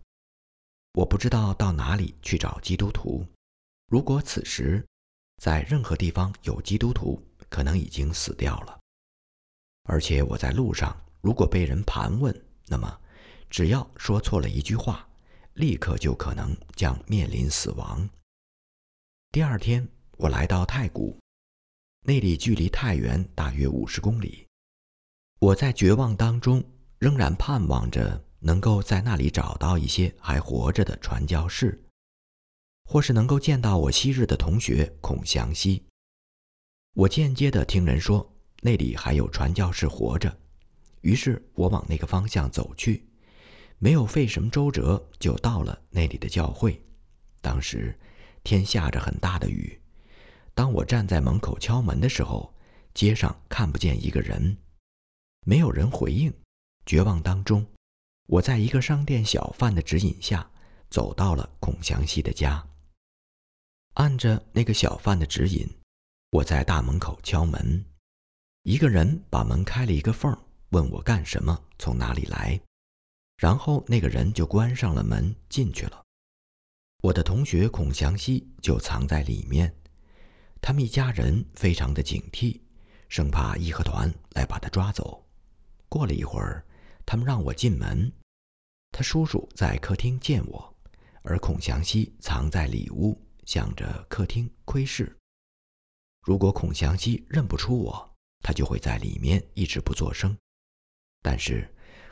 [0.94, 3.24] 我不知道到哪里去找基督徒。
[3.86, 4.84] 如果此时
[5.40, 8.78] 在任何地方有基督徒，可能已经死掉了。
[9.84, 12.34] 而且我在路上，如果被人盘问，
[12.66, 13.00] 那么
[13.48, 15.08] 只要说错了一句话。
[15.54, 18.08] 立刻就可能将面临死亡。
[19.32, 21.20] 第二天，我来到太谷，
[22.06, 24.46] 那里距离太原大约五十公里。
[25.40, 26.64] 我在绝望当中，
[27.02, 31.82] 仍然盼望着能够在那里找到一些还活着的传教士，
[32.84, 35.84] 或是能够见到我昔日的同学孔祥熙。
[36.94, 40.32] 我间接的听人说那里还有传教士活着，
[41.00, 43.04] 于是我往那个方向走去。
[43.80, 46.80] 没有费什么周折，就到了那里的教会。
[47.40, 47.98] 当时
[48.44, 49.76] 天下着很大的雨。
[50.54, 52.54] 当我站在门口敲门的时候，
[52.94, 54.56] 街上看不见一个人，
[55.44, 56.32] 没有人回应。
[56.84, 57.66] 绝望当中，
[58.26, 60.50] 我在一个商店小贩的指引下，
[60.90, 62.66] 走到了孔祥熙的家。
[63.94, 65.68] 按着那个小贩的指引，
[66.30, 67.84] 我在大门口敲门。
[68.62, 70.36] 一个人把门开了一个缝，
[70.70, 72.60] 问我干什么，从哪里来。
[73.36, 76.02] 然后那个人就关上了门，进去了。
[77.02, 79.74] 我的同学孔祥熙就藏在里面。
[80.60, 82.60] 他们一家人非常的警惕，
[83.08, 85.26] 生怕义和团来把他抓走。
[85.88, 86.64] 过了一会儿，
[87.04, 88.12] 他们让我进门。
[88.90, 90.76] 他叔叔在客厅见我，
[91.22, 95.16] 而孔祥熙藏在里屋，向着客厅窥视。
[96.22, 100.36] 如果孔祥熙认不出我，他就会在里面一直不作声。
[101.22, 101.68] 但是，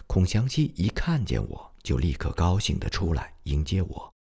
[0.06, 4.14] 孔祥熙一看见我就立刻高兴地出来迎接我。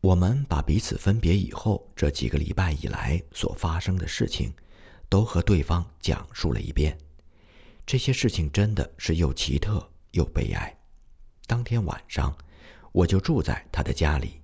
[0.00, 4.52] 我们把彼此分别以后这几个礼拜以来所发生的事情，
[5.08, 6.98] 都和对方讲述了一遍。
[7.90, 10.78] 这些事情真的是又奇特又悲哀。
[11.48, 12.32] 当天晚上，
[12.92, 14.40] 我就住在他的家里。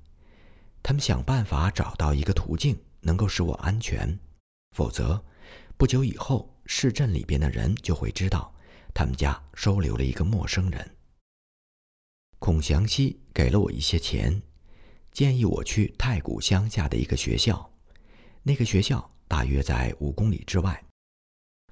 [0.82, 4.18] 他们想办法找到一个途径，能够使我安全，
[4.72, 5.24] 否则，
[5.76, 8.53] 不久以后市镇里边的人就会知道
[8.92, 10.97] 他们家收留了一个陌生人。
[12.40, 14.42] 孔祥熙给了我一些钱。
[15.12, 17.72] 建议我去太谷乡下的一个学校，
[18.42, 20.86] 那个学校大约在五公里之外。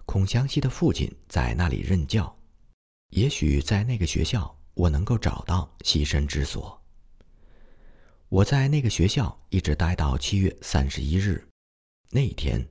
[0.04, 2.34] 孔祥熙的父亲在那里任教，
[3.10, 6.80] 也许在那个学校我能够找到栖身之所。
[8.28, 11.46] 我在那个学校一直待到七月三十一日，
[12.10, 12.66] 那一天，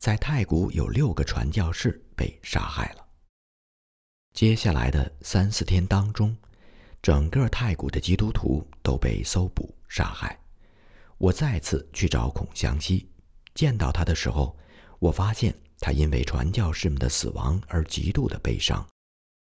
[0.00, 3.06] 在太谷有六个传教士被杀害了。
[4.32, 6.36] 接下来的三四天当中，
[7.00, 9.74] 整个太谷的基督徒都被搜捕。
[9.86, 10.36] 杀害。
[11.18, 13.08] 我再次去找孔祥熙，
[13.54, 14.58] 见到他的时候，
[14.98, 15.54] 我发现
[15.84, 18.88] 他因为传教士们的死亡而极度的悲伤，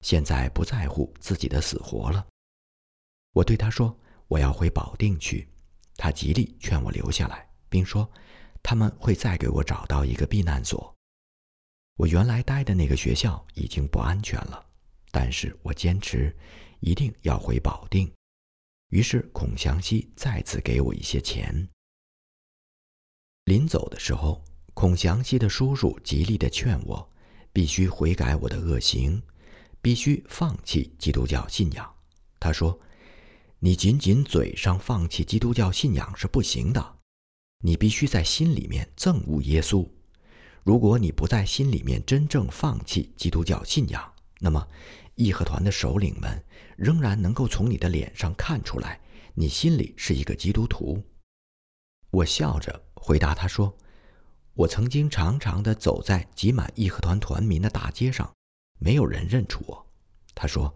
[0.03, 2.27] 现在不在乎自己的死活了。
[3.33, 5.49] 我对他说：“我要回保定去。”
[5.97, 8.07] 他极力劝我留下来，并说
[8.63, 10.95] 他们会再给我找到一个避难所。
[11.97, 14.63] 我原来待的那个学校已经不安全了，
[15.11, 16.37] 但是我坚持
[16.81, 18.13] 一定要回保定。
[18.91, 21.67] 于是孔祥熙再次给我一些钱。
[23.45, 24.45] 临走的时候，
[24.77, 27.11] 孔祥熙的叔叔极力的劝我，
[27.51, 29.23] 必须悔改我的恶行，
[29.81, 31.95] 必须放弃基督教信仰。
[32.39, 32.79] 他说
[33.59, 36.97] ：“你仅仅嘴上放弃基督教信仰是不行的，
[37.65, 39.89] 你必须在心里面憎恶耶稣。
[40.63, 44.69] 如果你不在心里面真正放弃基督教信仰，那么……”
[45.17, 46.45] 义和团的首领们
[46.77, 49.01] 仍然能够从你的脸上看出来，
[49.33, 51.03] 你心里是一个基督徒。
[52.11, 53.75] 我笑着回答他说
[54.57, 58.29] ：“我曾经长长的走在挤满义和团团民的大街上，
[58.81, 59.87] 没有人认出我。”
[60.35, 60.75] 他说：“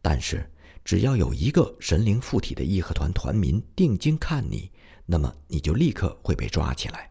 [0.00, 0.48] 但是
[0.84, 4.70] 只要有一个神灵附体的义和团团民定睛看你，
[5.06, 7.10] 那么你就立刻会被抓起来。”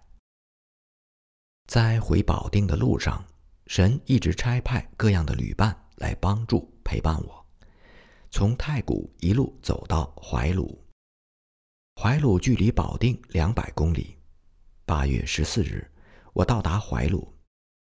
[1.68, 3.26] 在回保定的路上，
[3.68, 5.78] 神一直差派各样的旅伴。
[5.98, 7.46] 来帮助陪伴我，
[8.32, 10.84] 从太谷一路走到怀鲁。
[12.02, 14.18] 怀鲁距离保定两百公里。
[14.84, 15.91] 八月十四日，
[16.34, 17.34] 我到达怀鲁，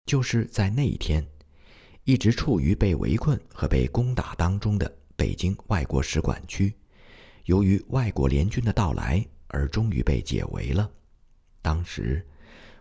[0.07, 1.27] 就是在那一天，
[2.05, 6.75] 一直处于被围困和被攻打当中的北京外国使馆区，
[7.45, 10.91] 由于外国联军的到来而终于被解围了。
[11.63, 12.27] 当时，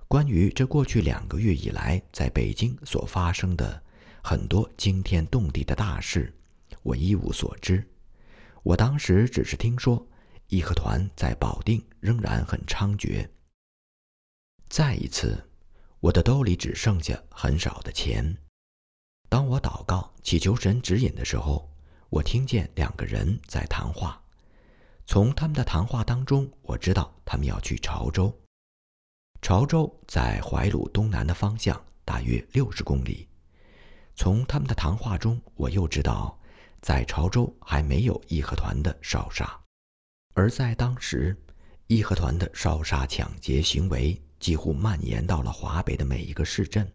[0.07, 3.84] 关于这过去两个月以来在北京所发生的。
[4.22, 6.32] 很多惊天动地的大事，
[6.84, 7.84] 我一无所知。
[8.63, 10.05] 我当时只是听说
[10.47, 13.28] 义和团在保定仍然很猖獗。
[14.67, 15.49] 再一次，
[16.02, 18.38] 我的兜里只剩下很少的钱。
[19.28, 21.70] 当我祷告祈求神指引的时候，
[22.10, 24.22] 我听见两个人在谈话。
[25.06, 28.34] 从他们的谈话当中，我知道他们要去潮州。
[29.41, 33.28] 潮州在怀鲁东南的方向，大约六十公里。
[34.16, 36.39] 从他们的谈话中，我又知道，
[36.82, 39.60] 在潮州还没有义和团的烧杀，
[40.34, 41.36] 而在当时，
[41.88, 46.92] 义和团的烧杀抢劫行为几乎蔓延到了华北的每一个市镇。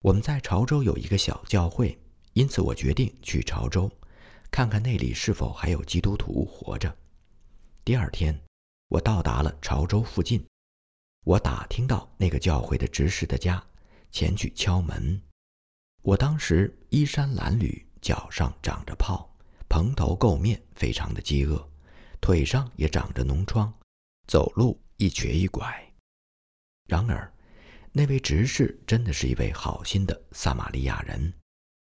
[0.00, 1.98] 我们在潮州有一个小教会，
[2.32, 3.90] 因此我决定去潮州，
[4.50, 6.96] 看看那里是否还有基督徒活着。
[7.84, 8.38] 第二天，
[8.88, 10.46] 我到达了潮州附近，
[11.24, 13.62] 我打听到那个教会的执事的家，
[14.10, 15.20] 前去敲门。
[16.02, 19.28] 我当时衣衫褴褛，脚上长着泡，
[19.68, 21.68] 蓬头垢面，非常的饥饿，
[22.20, 23.72] 腿上也长着脓疮，
[24.28, 25.87] 走路一瘸一拐。
[26.88, 27.30] 然而，
[27.92, 31.32] 那位执事真的是一位好心的撒玛利亚人，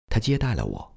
[0.10, 0.96] 他接待了我，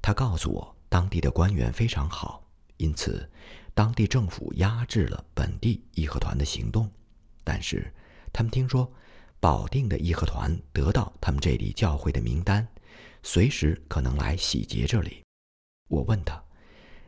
[0.00, 2.42] 他告诉我当地的官员非常好，
[2.78, 3.30] 因此
[3.74, 6.90] 当地政府压制了本地义和团的行动。
[7.44, 7.92] 但是
[8.32, 8.90] 他们听说
[9.38, 12.66] 保定的义和团得到他们这里教会的名单，
[13.22, 15.22] 随时可能来洗劫这里。
[15.90, 16.42] 我问他：“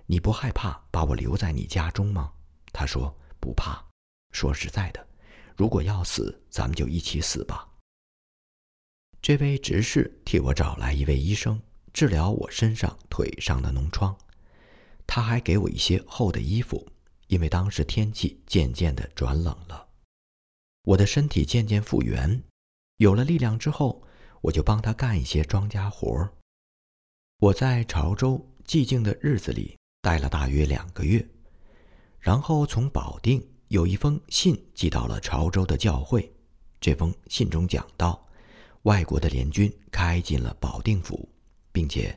[0.04, 2.30] 你不害怕把我留在你家中吗？”
[2.70, 3.82] 他说：“不怕。
[4.32, 5.06] 说实在的，
[5.56, 7.68] 如果要死，咱们就一起死吧。”
[9.22, 11.60] 这位执事替我找来一位医生，
[11.92, 14.14] 治疗我身上、腿上的脓疮。
[15.06, 16.86] 他还给我一些厚的衣服，
[17.28, 19.88] 因为当时天气渐渐的转冷了。
[20.82, 22.42] 我的身体渐渐复原，
[22.98, 24.06] 有了力量之后，
[24.42, 26.32] 我就帮他干一些庄稼活儿。
[27.38, 31.26] 我在潮州寂静的日子里待了大约两个月，
[32.20, 36.32] 然后从保定有一封信寄到了潮州的教会。
[36.80, 38.24] 这封信中讲到。
[38.82, 41.26] 外国的联军开进了保定府，
[41.72, 42.16] 并且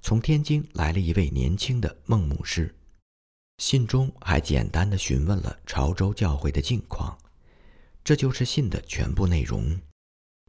[0.00, 2.72] 从天津来了一位年轻的孟牧师。
[3.58, 7.18] 信中还简单的询问了潮州教会的近况。
[8.04, 9.76] 这就是信的全部内容。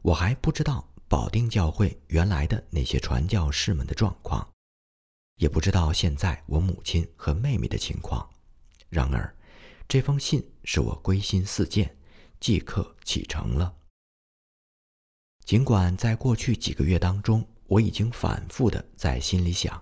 [0.04, 4.48] 我还不知道保定教会原来的那些传教士们的状况，
[5.34, 8.24] 也不知道现在我母亲和妹妹的情况。
[8.88, 9.35] 然而，
[9.88, 11.96] 这封信使我归心似箭，
[12.40, 13.74] 即刻启程了。
[15.44, 19.80] 尽管在过去几个月当中，我已经反复的在心里想，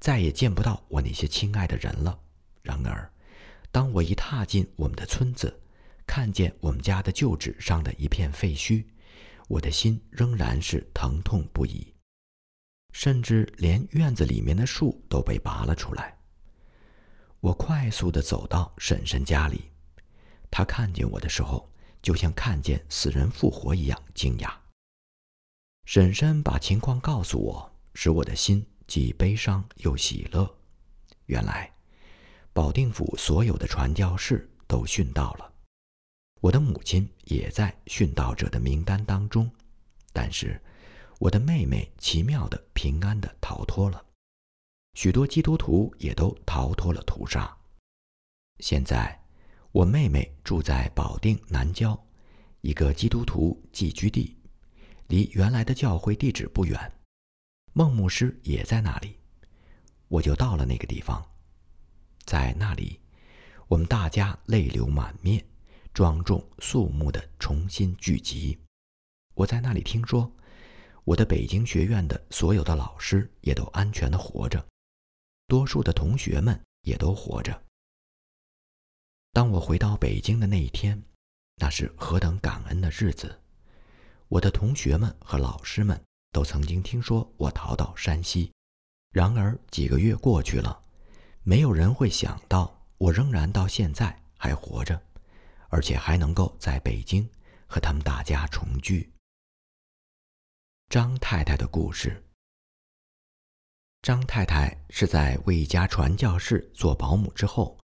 [0.00, 2.20] 再也见不到我那些亲爱的人了。
[2.60, 3.10] 然而，
[3.70, 5.58] 当我一踏进我们的村子，
[6.06, 8.84] 看见我们家的旧址上的一片废墟，
[9.48, 11.94] 我的心仍然是疼痛不已，
[12.92, 16.13] 甚至连院子里面的树都被拔了出来。
[17.44, 19.70] 我快速的走到婶婶家里，
[20.50, 21.70] 她看见我的时候，
[22.00, 24.50] 就像看见死人复活一样惊讶。
[25.84, 30.56] 婶婶把情况告诉我，使我的心既悲伤又喜乐。
[31.26, 31.70] 原来，
[32.54, 35.52] 保定府所有的传教士都殉道了，
[36.40, 39.50] 我的母亲也在殉道者的名单当中。
[40.14, 40.58] 但是，
[41.18, 44.02] 我的妹妹奇妙的平安的逃脱了，
[44.94, 47.54] 许多基督徒也都逃脱了屠杀。
[48.60, 49.20] 现在，
[49.72, 52.00] 我妹妹住在保定南郊
[52.60, 54.36] 一个基督徒寄居地。
[55.08, 56.92] 离原来的教会地址不远，
[57.74, 59.18] 孟牧师也在那里，
[60.08, 61.22] 我就到了那个地方。
[62.24, 62.98] 在那里，
[63.68, 65.44] 我们大家泪流满面，
[65.92, 68.58] 庄重肃穆的重新聚集。
[69.34, 70.32] 我在那里听说，
[71.04, 74.64] 我的北京学院的所有的老师也都安全的活着，
[75.46, 77.62] 多数的同学们也都活着。
[79.32, 81.02] 当我回到北京的那一天，
[81.56, 83.40] 那是何等感恩的日子！
[84.28, 88.52] 我的同学们和老师们都曾经听说我逃到山西，
[89.10, 90.82] 然而几个月过去了，
[91.42, 95.00] 没有人会想到我仍然到现在还活着，
[95.68, 97.28] 而且还能够在北京
[97.66, 99.12] 和他们大家重聚。
[100.88, 102.24] 张太太的故事。
[104.04, 107.78] 张太太是在为一家传教士做保姆之后，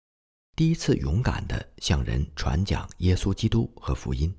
[0.56, 4.36] 第一次勇敢地向人传讲耶稣基督和福音。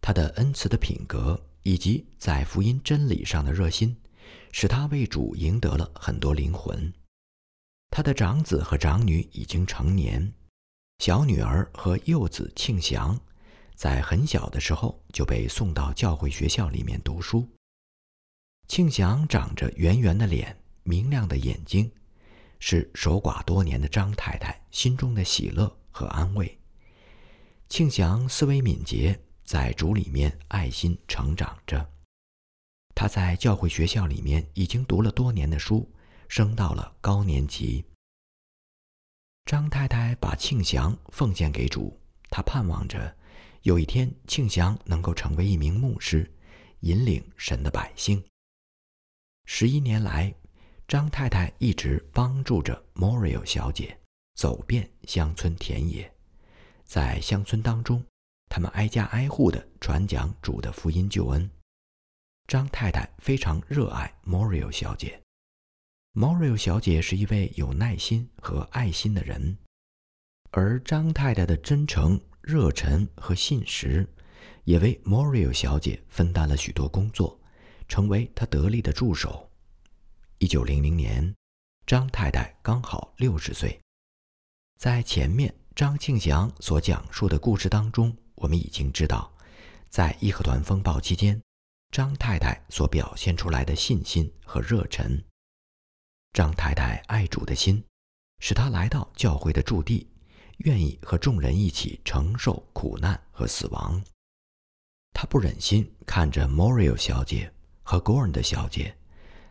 [0.00, 3.96] 他的恩慈的品格以及在福音真理上的热心，
[4.52, 6.92] 使他为主赢得了很多灵魂。
[7.90, 10.32] 他的长子和长女已经成年，
[11.00, 13.18] 小女儿和幼子庆祥，
[13.74, 17.48] 在很小的时候就被送到教会学校里面读书。
[18.68, 21.90] 庆祥长着圆圆的脸，明亮的眼睛，
[22.58, 26.58] 是守寡多年的张太太心中的喜乐和安慰。
[27.68, 29.18] 庆祥思维敏捷。
[29.44, 31.86] 在主里面爱心成长着，
[32.94, 35.92] 他在教会学校里面已经读了多年的书，
[36.28, 37.84] 升到了高年级。
[39.44, 42.00] 张太太把庆祥奉献给主，
[42.30, 43.14] 她盼望着
[43.62, 46.32] 有一天庆祥能够成为一名牧师，
[46.80, 48.24] 引领神的百姓。
[49.44, 50.34] 十一年来，
[50.86, 53.98] 张太太一直帮助着 Morio 小姐
[54.34, 56.12] 走遍乡村田野，
[56.84, 58.04] 在乡村当中。
[58.48, 61.50] 他们挨家挨户地传讲主的福音救恩。
[62.46, 65.18] 张太太非常热爱 Morio 小姐。
[66.12, 69.56] Morio 小姐是一位有耐心和爱心的人，
[70.50, 74.06] 而张太太的真诚、热忱和信实，
[74.64, 77.40] 也为 Morio 小姐分担了许多工作，
[77.88, 79.50] 成为他得力的助手。
[80.38, 81.34] 一九零零年，
[81.86, 83.80] 张太太刚好六十岁。
[84.78, 88.16] 在前面张庆祥所讲述的故事当中。
[88.34, 89.32] 我们已经知道，
[89.88, 91.40] 在义和团风暴期间，
[91.92, 95.22] 张太太所表现出来的信心和热忱。
[96.32, 97.84] 张太太爱主的心，
[98.40, 100.08] 使她来到教会的驻地，
[100.56, 104.02] 愿意和众人一起承受苦难和死亡。
[105.12, 107.52] 她不忍心看着 Moriel 小姐
[107.82, 108.96] 和 Gorn 的小姐，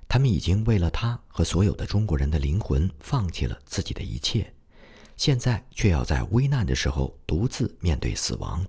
[0.07, 4.53] 他们已经为了她和所有的中国人的灵魂放弃了自己的一切，
[5.17, 8.65] 现在却要在危难的时候独自面对死亡。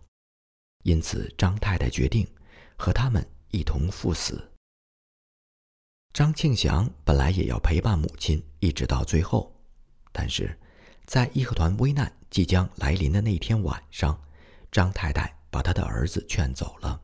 [0.85, 2.27] 因此，张太太决定
[2.77, 4.51] 和他们一同赴死。
[6.13, 9.55] 张庆祥本来也要陪伴母亲一直到最后，
[10.13, 10.59] 但是，
[11.07, 14.21] 在义和团危难即将来临的那天晚上，
[14.71, 17.01] 张太太把他的儿子劝走了。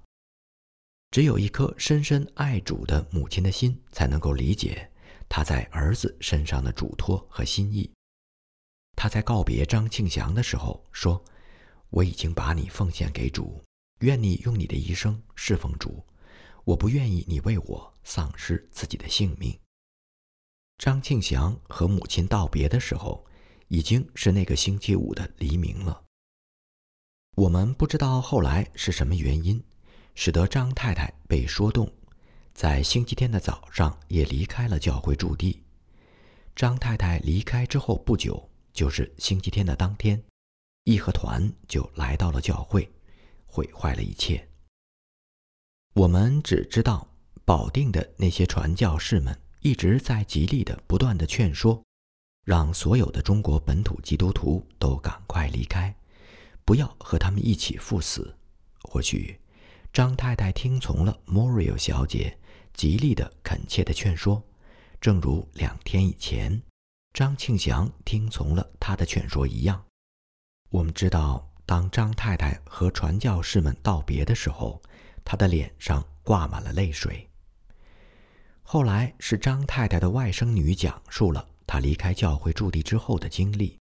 [1.10, 4.90] 只有一颗深深爱主的母亲的心，才能够理解
[5.28, 7.90] 他在儿子身上的嘱托和心意。
[8.96, 11.22] 他在告别张庆祥的时候说
[11.90, 13.62] ：“我已经把你奉献给主，
[14.00, 16.04] 愿你用你的一生侍奉主。
[16.64, 19.60] 我不愿意你为我。”丧失自己的性命。
[20.78, 23.26] 张庆祥和母亲道别的时候，
[23.68, 26.04] 已经是那个星期五的黎明了。
[27.36, 29.62] 我们不知道后来是什么原因，
[30.20, 31.88] 使得张太太被说动，
[32.52, 35.62] 在星期天的早上也离开了教会驻地。
[36.56, 40.20] 张太太离开之后不久，就是星期天的当天，
[40.82, 42.90] 义和团就来到了教会，
[43.46, 44.48] 毁坏了一切。
[45.94, 47.08] 我们只知道。
[47.44, 51.82] 保定的那些传教士们一直在极力的、不断的劝说，
[52.44, 55.96] 让所有的中国本土基督徒都赶快离开，
[56.66, 58.36] 不要和他们一起赴死。
[58.82, 59.40] 或许，
[59.92, 62.38] 张太太听从了 Moriel 小姐
[62.72, 64.42] 极力的、恳切的劝说，
[65.00, 66.62] 正如两天以前
[67.12, 69.84] 张庆祥听从了她的劝说一样。
[70.70, 74.80] 我们知道，当张太太和传教士们道别的时候，
[75.24, 77.28] 她的脸上挂满了泪水。
[78.62, 83.78] 后来是张太太的外甥女讲述了她离开教会驻地之后的经历。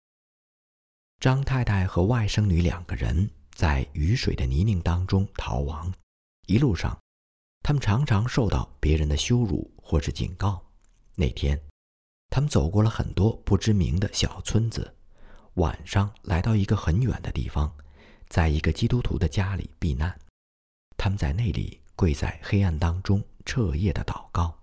[1.18, 5.92] 张太太和外甥女两个人在雨水的泥泞当中逃亡，
[6.46, 6.98] 一路上，
[7.62, 10.61] 他们常常受到别人的羞辱或是警告。
[11.14, 11.61] 那天，
[12.30, 14.94] 他们走过了很多不知名的小村子，
[15.55, 17.72] 晚上来到一个很远的地方，
[18.28, 20.18] 在一个基督徒的家里避难。
[20.96, 24.62] 他们在那里跪在黑暗当中彻夜的祷告。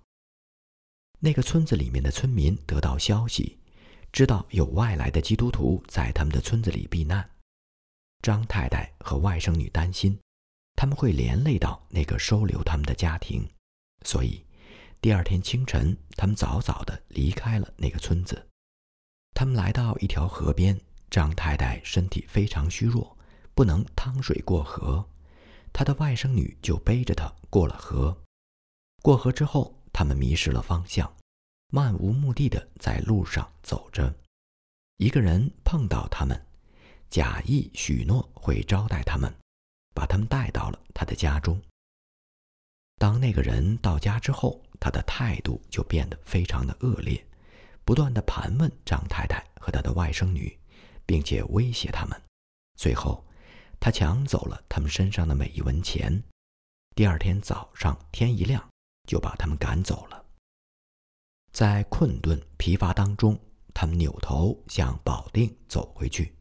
[1.19, 3.57] 那个村子里面的村民得到消息，
[4.11, 7.29] 知道有外来的基督徒在他们的村子里避难。
[8.21, 10.19] 张太太和外甥女担心，
[10.75, 13.47] 他们会连累到那个收留他们的家庭，
[14.05, 14.45] 所以
[14.99, 18.47] 第二天清晨，他们早早的离开了那个村子。
[19.33, 23.17] 他们来到一条河边，张太太身体非常虚弱，
[23.53, 25.05] 不能趟水过河，
[25.73, 28.17] 她的外甥女就背着她过了河。
[29.01, 29.75] 过河之后。
[29.93, 31.17] 他们迷失了方向，
[31.67, 34.15] 漫无目的的在路上走着。
[34.95, 36.45] 一个人碰到他们，
[37.11, 39.31] 假意许诺会招待他们，
[39.93, 41.61] 把他们带到了他的家中。
[42.97, 47.23] 当那个人到家之后，他的态度就变得非常的恶劣，
[47.85, 50.57] 不断的盘问张太太和他的外甥女，
[51.05, 52.19] 并且威胁他们。
[52.75, 53.23] 最后，
[53.79, 56.23] 他抢走了他们身上的每一文钱。
[56.95, 58.67] 第二天早上天一亮。
[59.07, 60.23] 就把他们赶走了。
[61.51, 63.37] 在困顿疲乏当中，
[63.73, 66.33] 他们扭头向保定走回去。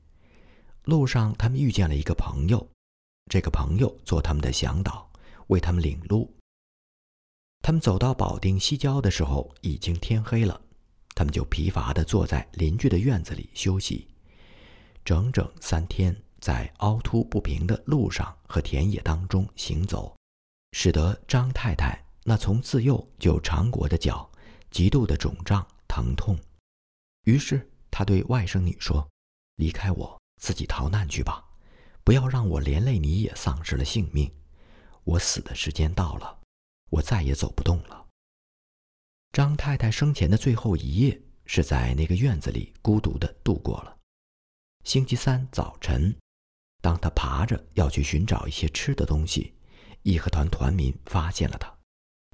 [0.85, 2.69] 路上，他们遇见了一个朋友，
[3.31, 5.11] 这个朋友做他们的向导，
[5.49, 6.35] 为他们领路。
[7.63, 10.61] 他们走到保定西郊的时候，已经天黑了。
[11.15, 14.09] 他们就疲乏地坐在邻居的院子里休息。
[15.05, 20.17] 整整三天，在凹凸不平的路上和田野当中行走，
[20.73, 22.03] 使得张太太。
[22.25, 24.31] 那从自幼就长裹的脚，
[24.71, 26.39] 极度的肿胀疼痛，
[27.25, 29.09] 于是他对外甥女说
[29.57, 31.45] ：“离开我，自己逃难去吧，
[32.03, 34.29] 不要让我连累你也丧失了性命。
[35.05, 36.41] 我死的时间到了，
[36.91, 38.09] 我再也走不动了。”
[39.33, 43.97] 张太太生前的最后一夜是在那个院子里孤独的度过了。
[44.83, 46.17] 星期三早晨，
[46.81, 49.55] 当他爬着要去寻找一些吃的东西，
[50.03, 51.73] 义和团团民发现了他。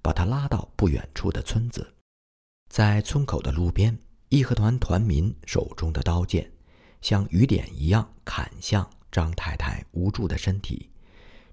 [0.02, 1.96] 把他拉到不远处的村子，
[2.70, 3.98] 在村口的路边，
[4.28, 6.48] 义和团团民手中的刀剑
[7.06, 10.90] 像雨点一样砍向张太太无助的身体，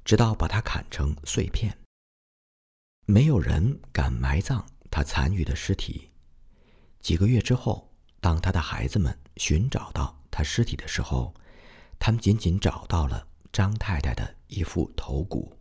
[0.04, 1.78] 直到把她砍成碎片。
[3.06, 6.10] 没有人敢埋葬她残余的尸体。
[7.00, 11.32] 几个月之后，当他的孩子们寻找到他尸体的时候，
[12.00, 15.56] 他们仅仅找到了张太太的一副头骨。